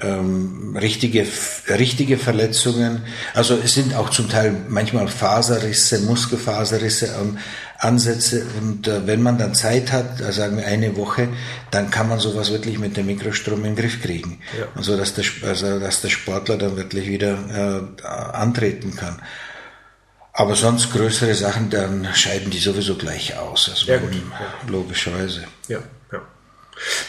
ähm, 0.00 0.76
richtige, 0.76 1.26
richtige 1.68 2.18
Verletzungen. 2.18 3.02
Also 3.34 3.58
es 3.62 3.74
sind 3.74 3.94
auch 3.94 4.10
zum 4.10 4.28
Teil 4.28 4.54
manchmal 4.68 5.06
Faserrisse, 5.08 6.00
Muskelfaserrisse, 6.00 7.14
ähm, 7.20 7.38
Ansätze. 7.78 8.46
Und 8.60 8.88
äh, 8.88 9.06
wenn 9.06 9.22
man 9.22 9.38
dann 9.38 9.54
Zeit 9.54 9.92
hat, 9.92 10.22
also 10.22 10.40
sagen 10.40 10.56
wir 10.56 10.66
eine 10.66 10.96
Woche, 10.96 11.28
dann 11.70 11.90
kann 11.90 12.08
man 12.08 12.18
sowas 12.18 12.50
wirklich 12.50 12.78
mit 12.78 12.96
dem 12.96 13.06
Mikrostrom 13.06 13.64
in 13.64 13.74
den 13.74 13.76
Griff 13.76 14.02
kriegen. 14.02 14.40
Ja. 14.58 14.66
Also, 14.74 14.96
dass 14.96 15.14
der, 15.14 15.24
also 15.46 15.78
dass 15.78 16.00
der 16.00 16.08
Sportler 16.08 16.56
dann 16.56 16.76
wirklich 16.76 17.08
wieder 17.08 17.92
äh, 18.02 18.06
antreten 18.08 18.96
kann. 18.96 19.20
Aber 20.32 20.56
sonst 20.56 20.90
größere 20.92 21.34
Sachen, 21.34 21.68
dann 21.68 22.08
scheiden 22.14 22.50
die 22.50 22.58
sowieso 22.58 22.96
gleich 22.96 23.36
aus. 23.36 23.68
Also 23.68 23.86
ja, 23.86 23.98
gut. 23.98 24.16
logischerweise. 24.66 25.44
Ja. 25.68 25.78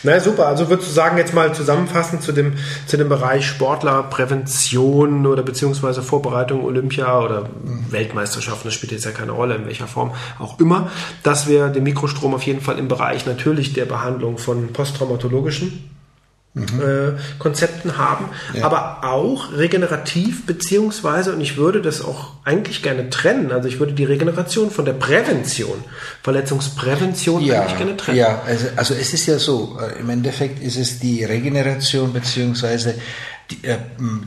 Na 0.04 0.20
super, 0.20 0.48
also 0.48 0.70
würdest 0.70 0.90
du 0.90 0.94
sagen, 0.94 1.18
jetzt 1.18 1.34
mal 1.34 1.54
zusammenfassend 1.54 2.22
zu 2.22 2.32
dem, 2.32 2.54
zu 2.86 2.98
dem 2.98 3.10
Bereich 3.10 3.46
Sportlerprävention 3.48 5.26
oder 5.26 5.44
beziehungsweise 5.44 6.02
Vorbereitung 6.02 6.64
Olympia 6.64 7.20
oder 7.20 7.50
Weltmeisterschaften, 7.90 8.68
das 8.68 8.74
spielt 8.74 8.92
jetzt 8.92 9.06
ja 9.06 9.12
keine 9.12 9.32
Rolle, 9.32 9.56
in 9.56 9.66
welcher 9.66 9.88
Form 9.88 10.12
auch 10.40 10.60
immer, 10.60 10.92
dass 11.24 11.48
wir 11.48 11.70
den 11.70 11.84
Mikrostrom 11.84 12.34
auf 12.34 12.44
jeden 12.44 12.62
Fall 12.62 12.80
im 12.80 12.88
Bereich 12.88 13.26
natürlich 13.26 13.74
der 13.74 13.86
Behandlung 13.86 14.38
von 14.38 14.74
posttraumatologischen 14.74 15.93
mhm. 16.54 16.82
äh, 16.82 17.40
Konzepten 17.40 17.98
haben, 17.98 18.30
ja. 18.54 18.66
aber 18.66 19.04
auch 19.04 19.52
regenerativ 19.54 20.46
beziehungsweise, 20.46 21.34
und 21.34 21.42
ich 21.42 21.58
würde 21.58 21.82
das 21.82 22.04
auch 22.04 22.32
eigentlich 22.44 22.84
gerne 22.84 23.10
trennen, 23.10 23.52
also 23.52 23.68
ich 23.68 23.80
würde 23.80 23.94
die 23.94 24.06
Regeneration 24.06 24.72
von 24.72 24.86
der 24.86 24.94
Prävention, 24.94 25.84
Verletzungsprävention 26.22 27.44
ja, 27.44 27.62
eigentlich 27.62 27.78
gerne 27.78 27.98
trennen. 27.98 28.18
Ja, 28.18 28.42
also, 28.46 28.68
also 28.76 28.94
es 28.94 29.14
ist 29.14 29.26
ja 29.26 29.40
so, 29.40 29.78
äh, 29.80 30.00
im 30.00 30.10
Endeffekt 30.10 30.62
ist 30.62 30.78
es 30.78 31.00
die 31.00 31.24
Regeneration 31.24 32.14
beziehungsweise 32.14 32.96
die, 33.50 33.68
äh, 33.68 33.78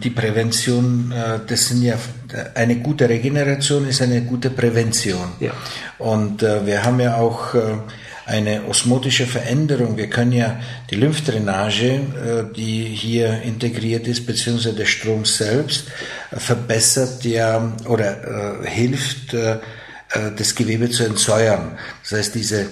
die 0.03 0.11
Prävention, 0.11 1.12
äh, 1.12 1.41
das 1.47 1.69
sind 1.69 1.83
ja 1.83 1.97
eine 2.55 2.77
gute 2.77 3.09
Regeneration 3.09 3.87
ist 3.87 4.03
eine 4.03 4.23
gute 4.23 4.51
Prävention. 4.51 5.33
Ja. 5.41 5.53
Und 5.99 6.43
äh, 6.43 6.67
wir 6.67 6.85
haben 6.85 7.01
ja 7.01 7.17
auch 7.17 7.55
äh, 7.55 7.79
eine 8.27 8.65
osmotische 8.65 9.25
Veränderung. 9.27 9.97
Wir 9.97 10.11
können 10.11 10.33
ja 10.33 10.59
die 10.91 10.97
Lymphdrainage, 10.97 11.87
äh, 11.87 12.55
die 12.55 12.85
hier 12.85 13.43
integriert 13.43 14.09
ist, 14.09 14.27
beziehungsweise 14.27 14.75
der 14.75 14.87
Strom 14.87 15.25
selbst, 15.25 15.87
äh, 16.33 16.41
verbessert 16.41 17.25
ja 17.25 17.73
oder 17.87 18.62
äh, 18.65 18.69
hilft, 18.69 19.35
das 20.39 20.55
Gewebe 20.55 20.89
zu 20.89 21.03
entsäuern. 21.03 21.77
Das 22.03 22.12
heißt, 22.12 22.35
diese, 22.37 22.69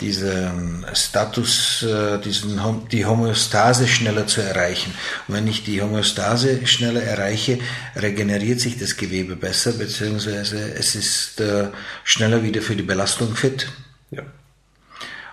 diese 0.00 0.50
Status, 0.92 1.86
diesen, 2.24 2.60
die 2.90 3.06
Homöostase 3.06 3.86
schneller 3.86 4.26
zu 4.26 4.40
erreichen. 4.40 4.92
Und 5.28 5.36
wenn 5.36 5.46
ich 5.46 5.62
die 5.62 5.80
Homöostase 5.80 6.66
schneller 6.66 7.00
erreiche, 7.00 7.60
regeneriert 7.94 8.58
sich 8.58 8.76
das 8.76 8.96
Gewebe 8.96 9.36
besser, 9.36 9.72
beziehungsweise 9.72 10.58
es 10.74 10.96
ist 10.96 11.40
schneller 12.02 12.42
wieder 12.42 12.60
für 12.60 12.74
die 12.74 12.82
Belastung 12.82 13.36
fit. 13.36 13.68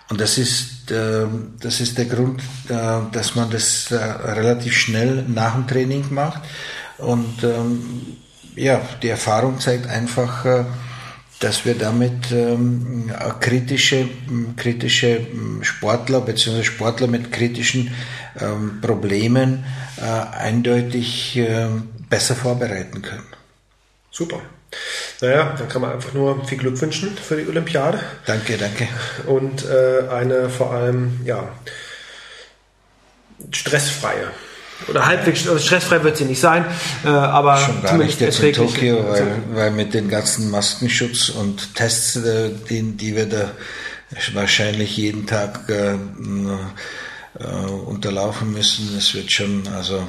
Und 0.08 0.20
das 0.20 0.38
ist, 0.38 0.90
äh, 0.90 1.26
das 1.60 1.80
ist 1.80 1.98
der 1.98 2.04
Grund, 2.04 2.40
äh, 2.68 3.00
dass 3.12 3.34
man 3.34 3.50
das 3.50 3.90
äh, 3.90 3.96
relativ 3.96 4.74
schnell 4.74 5.24
nach 5.26 5.54
dem 5.54 5.66
Training 5.66 6.04
macht. 6.10 6.42
Und 6.98 7.42
ähm, 7.42 8.16
ja, 8.54 8.80
die 9.02 9.08
Erfahrung 9.08 9.58
zeigt 9.58 9.86
einfach, 9.88 10.44
äh, 10.44 10.64
dass 11.40 11.64
wir 11.64 11.74
damit 11.74 12.32
ähm, 12.32 13.12
kritische, 13.40 14.08
kritische 14.56 15.26
Sportler 15.60 16.22
bzw. 16.22 16.62
Sportler 16.62 17.08
mit 17.08 17.30
kritischen 17.30 17.92
ähm, 18.40 18.80
Problemen 18.80 19.64
äh, 19.98 20.02
eindeutig 20.02 21.36
äh, 21.36 21.68
besser 22.08 22.36
vorbereiten 22.36 23.02
können. 23.02 23.26
Super. 24.10 24.40
Naja, 25.20 25.54
dann 25.56 25.68
kann 25.68 25.82
man 25.82 25.92
einfach 25.92 26.12
nur 26.12 26.44
viel 26.44 26.58
Glück 26.58 26.80
wünschen 26.80 27.16
für 27.16 27.36
die 27.36 27.48
Olympiade. 27.48 28.00
Danke, 28.26 28.58
danke. 28.58 28.88
Und 29.26 29.64
äh, 29.64 30.08
eine 30.08 30.50
vor 30.50 30.72
allem, 30.72 31.20
ja, 31.24 31.48
stressfreie 33.50 34.30
oder 34.88 35.06
halbwegs 35.06 35.48
also 35.48 35.58
stressfrei 35.58 36.02
wird 36.02 36.16
sie 36.16 36.24
nicht 36.24 36.40
sein, 36.40 36.64
äh, 37.04 37.08
aber 37.08 37.56
schon 37.56 37.82
gar 37.82 37.96
nicht 37.96 38.20
jetzt 38.20 38.42
in 38.42 38.52
Tokio, 38.52 39.08
weil, 39.08 39.38
weil 39.52 39.70
mit 39.70 39.94
den 39.94 40.08
ganzen 40.08 40.50
Maskenschutz 40.50 41.30
und 41.30 41.74
Tests, 41.74 42.16
äh, 42.16 42.50
die, 42.68 42.96
die 42.96 43.16
wir 43.16 43.26
da 43.26 43.50
wahrscheinlich 44.34 44.96
jeden 44.96 45.26
Tag 45.26 45.68
äh, 45.68 45.94
äh, 47.38 47.70
unterlaufen 47.70 48.52
müssen, 48.52 48.96
es 48.96 49.14
wird 49.14 49.30
schon 49.30 49.66
also 49.68 50.06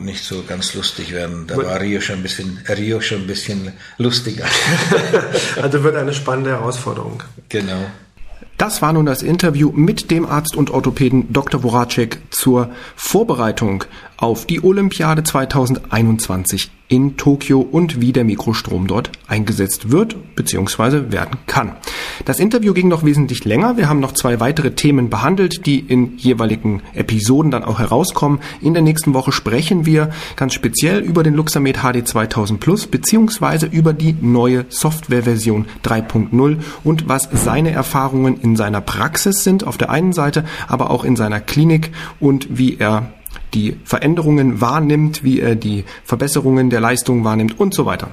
nicht 0.00 0.24
so 0.24 0.42
ganz 0.42 0.74
lustig 0.74 1.12
werden. 1.12 1.46
Da 1.46 1.56
war 1.56 1.80
Rio 1.80 2.00
schon 2.00 2.16
ein 2.16 2.22
bisschen 2.22 2.58
Rio 2.68 3.00
schon 3.00 3.22
ein 3.22 3.26
bisschen 3.26 3.72
lustiger. 3.98 4.46
also 5.62 5.82
wird 5.82 5.96
eine 5.96 6.12
spannende 6.12 6.50
Herausforderung. 6.50 7.22
Genau. 7.48 7.86
Das 8.56 8.80
war 8.80 8.94
nun 8.94 9.04
das 9.04 9.22
Interview 9.22 9.70
mit 9.74 10.10
dem 10.10 10.24
Arzt 10.24 10.56
und 10.56 10.70
Orthopäden 10.70 11.30
Dr. 11.30 11.60
Voracek 11.60 12.18
zur 12.30 12.70
Vorbereitung 12.96 13.84
auf 14.16 14.46
die 14.46 14.64
Olympiade 14.64 15.22
2021 15.24 16.70
in 16.88 17.16
Tokio 17.16 17.60
und 17.60 18.00
wie 18.00 18.12
der 18.12 18.24
Mikrostrom 18.24 18.86
dort 18.86 19.10
eingesetzt 19.26 19.90
wird 19.90 20.36
bzw. 20.36 21.10
werden 21.10 21.36
kann. 21.46 21.72
Das 22.24 22.38
Interview 22.38 22.72
ging 22.74 22.86
noch 22.86 23.04
wesentlich 23.04 23.44
länger. 23.44 23.76
Wir 23.76 23.88
haben 23.88 23.98
noch 23.98 24.12
zwei 24.12 24.38
weitere 24.38 24.70
Themen 24.70 25.10
behandelt, 25.10 25.66
die 25.66 25.80
in 25.80 26.16
jeweiligen 26.16 26.82
Episoden 26.94 27.50
dann 27.50 27.64
auch 27.64 27.80
herauskommen. 27.80 28.38
In 28.60 28.72
der 28.72 28.84
nächsten 28.84 29.14
Woche 29.14 29.32
sprechen 29.32 29.84
wir 29.84 30.10
ganz 30.36 30.54
speziell 30.54 31.00
über 31.00 31.24
den 31.24 31.34
Luxamed 31.34 31.78
HD 31.78 32.06
2000 32.06 32.60
Plus 32.60 32.86
bzw. 32.86 33.66
über 33.66 33.92
die 33.92 34.14
neue 34.20 34.64
Softwareversion 34.68 35.66
3.0 35.84 36.58
und 36.84 37.08
was 37.08 37.28
seine 37.32 37.72
Erfahrungen 37.72 38.40
in 38.46 38.56
seiner 38.56 38.80
Praxis 38.80 39.42
sind 39.42 39.66
auf 39.66 39.76
der 39.76 39.90
einen 39.90 40.12
Seite, 40.12 40.44
aber 40.68 40.90
auch 40.90 41.04
in 41.04 41.16
seiner 41.16 41.40
Klinik 41.40 41.90
und 42.20 42.46
wie 42.48 42.76
er 42.78 43.12
die 43.54 43.76
Veränderungen 43.84 44.60
wahrnimmt, 44.60 45.24
wie 45.24 45.40
er 45.40 45.56
die 45.56 45.84
Verbesserungen 46.04 46.70
der 46.70 46.80
Leistung 46.80 47.24
wahrnimmt 47.24 47.58
und 47.58 47.74
so 47.74 47.86
weiter. 47.86 48.10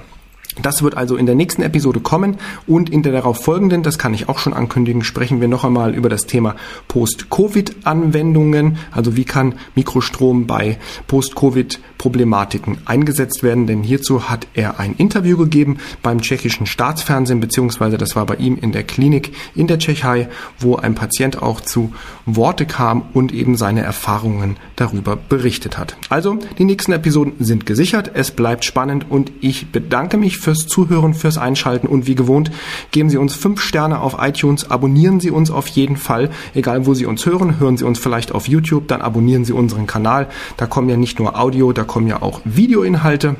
Das 0.62 0.82
wird 0.82 0.96
also 0.96 1.16
in 1.16 1.26
der 1.26 1.34
nächsten 1.34 1.62
Episode 1.62 2.00
kommen 2.00 2.36
und 2.66 2.90
in 2.90 3.02
der 3.02 3.12
darauf 3.12 3.42
folgenden, 3.42 3.82
das 3.82 3.98
kann 3.98 4.14
ich 4.14 4.28
auch 4.28 4.38
schon 4.38 4.52
ankündigen, 4.52 5.02
sprechen 5.02 5.40
wir 5.40 5.48
noch 5.48 5.64
einmal 5.64 5.94
über 5.94 6.08
das 6.08 6.26
Thema 6.26 6.56
Post-Covid-Anwendungen. 6.88 8.78
Also 8.90 9.16
wie 9.16 9.24
kann 9.24 9.54
Mikrostrom 9.74 10.46
bei 10.46 10.78
Post-Covid-Problematiken 11.06 12.78
eingesetzt 12.84 13.42
werden? 13.42 13.66
Denn 13.66 13.82
hierzu 13.82 14.28
hat 14.28 14.46
er 14.54 14.78
ein 14.78 14.94
Interview 14.96 15.36
gegeben 15.36 15.78
beim 16.02 16.20
tschechischen 16.20 16.66
Staatsfernsehen, 16.66 17.40
beziehungsweise 17.40 17.98
das 17.98 18.14
war 18.14 18.26
bei 18.26 18.36
ihm 18.36 18.58
in 18.60 18.72
der 18.72 18.84
Klinik 18.84 19.32
in 19.54 19.66
der 19.66 19.78
Tschechei, 19.78 20.28
wo 20.58 20.76
ein 20.76 20.94
Patient 20.94 21.42
auch 21.42 21.60
zu 21.60 21.92
Worte 22.26 22.66
kam 22.66 23.02
und 23.12 23.32
eben 23.32 23.56
seine 23.56 23.82
Erfahrungen 23.82 24.56
darüber 24.76 25.16
berichtet 25.16 25.78
hat. 25.78 25.96
Also 26.10 26.38
die 26.58 26.64
nächsten 26.64 26.92
Episoden 26.92 27.34
sind 27.38 27.66
gesichert, 27.66 28.10
es 28.14 28.30
bleibt 28.30 28.64
spannend 28.64 29.06
und 29.08 29.32
ich 29.40 29.72
bedanke 29.72 30.16
mich 30.16 30.38
fürs 30.44 30.66
Zuhören, 30.66 31.14
fürs 31.14 31.38
Einschalten 31.38 31.88
und 31.88 32.06
wie 32.06 32.14
gewohnt, 32.14 32.52
geben 32.92 33.10
Sie 33.10 33.16
uns 33.16 33.34
fünf 33.34 33.60
Sterne 33.60 34.00
auf 34.00 34.16
iTunes, 34.20 34.70
abonnieren 34.70 35.18
Sie 35.20 35.30
uns 35.30 35.50
auf 35.50 35.66
jeden 35.68 35.96
Fall, 35.96 36.30
egal 36.54 36.86
wo 36.86 36.94
Sie 36.94 37.06
uns 37.06 37.26
hören, 37.26 37.58
hören 37.58 37.76
Sie 37.76 37.84
uns 37.84 37.98
vielleicht 37.98 38.32
auf 38.32 38.46
YouTube, 38.46 38.88
dann 38.88 39.02
abonnieren 39.02 39.44
Sie 39.44 39.52
unseren 39.52 39.86
Kanal. 39.86 40.28
Da 40.56 40.66
kommen 40.66 40.88
ja 40.88 40.96
nicht 40.96 41.18
nur 41.18 41.38
Audio, 41.38 41.72
da 41.72 41.84
kommen 41.84 42.06
ja 42.06 42.22
auch 42.22 42.40
Videoinhalte 42.44 43.36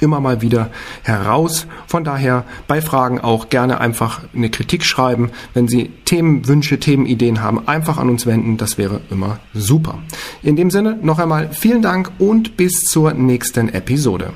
immer 0.00 0.20
mal 0.20 0.40
wieder 0.40 0.70
heraus. 1.02 1.66
Von 1.86 2.04
daher 2.04 2.44
bei 2.66 2.80
Fragen 2.80 3.20
auch 3.20 3.48
gerne 3.48 3.80
einfach 3.80 4.22
eine 4.34 4.50
Kritik 4.50 4.84
schreiben. 4.84 5.30
Wenn 5.54 5.68
Sie 5.68 5.90
Themenwünsche, 6.04 6.78
Themenideen 6.78 7.42
haben, 7.42 7.66
einfach 7.68 7.98
an 7.98 8.08
uns 8.08 8.26
wenden. 8.26 8.56
Das 8.56 8.78
wäre 8.78 9.00
immer 9.10 9.40
super. 9.52 9.98
In 10.42 10.56
dem 10.56 10.70
Sinne 10.70 10.98
noch 11.02 11.18
einmal 11.18 11.50
vielen 11.52 11.82
Dank 11.82 12.10
und 12.18 12.56
bis 12.56 12.84
zur 12.84 13.12
nächsten 13.12 13.68
Episode. 13.68 14.32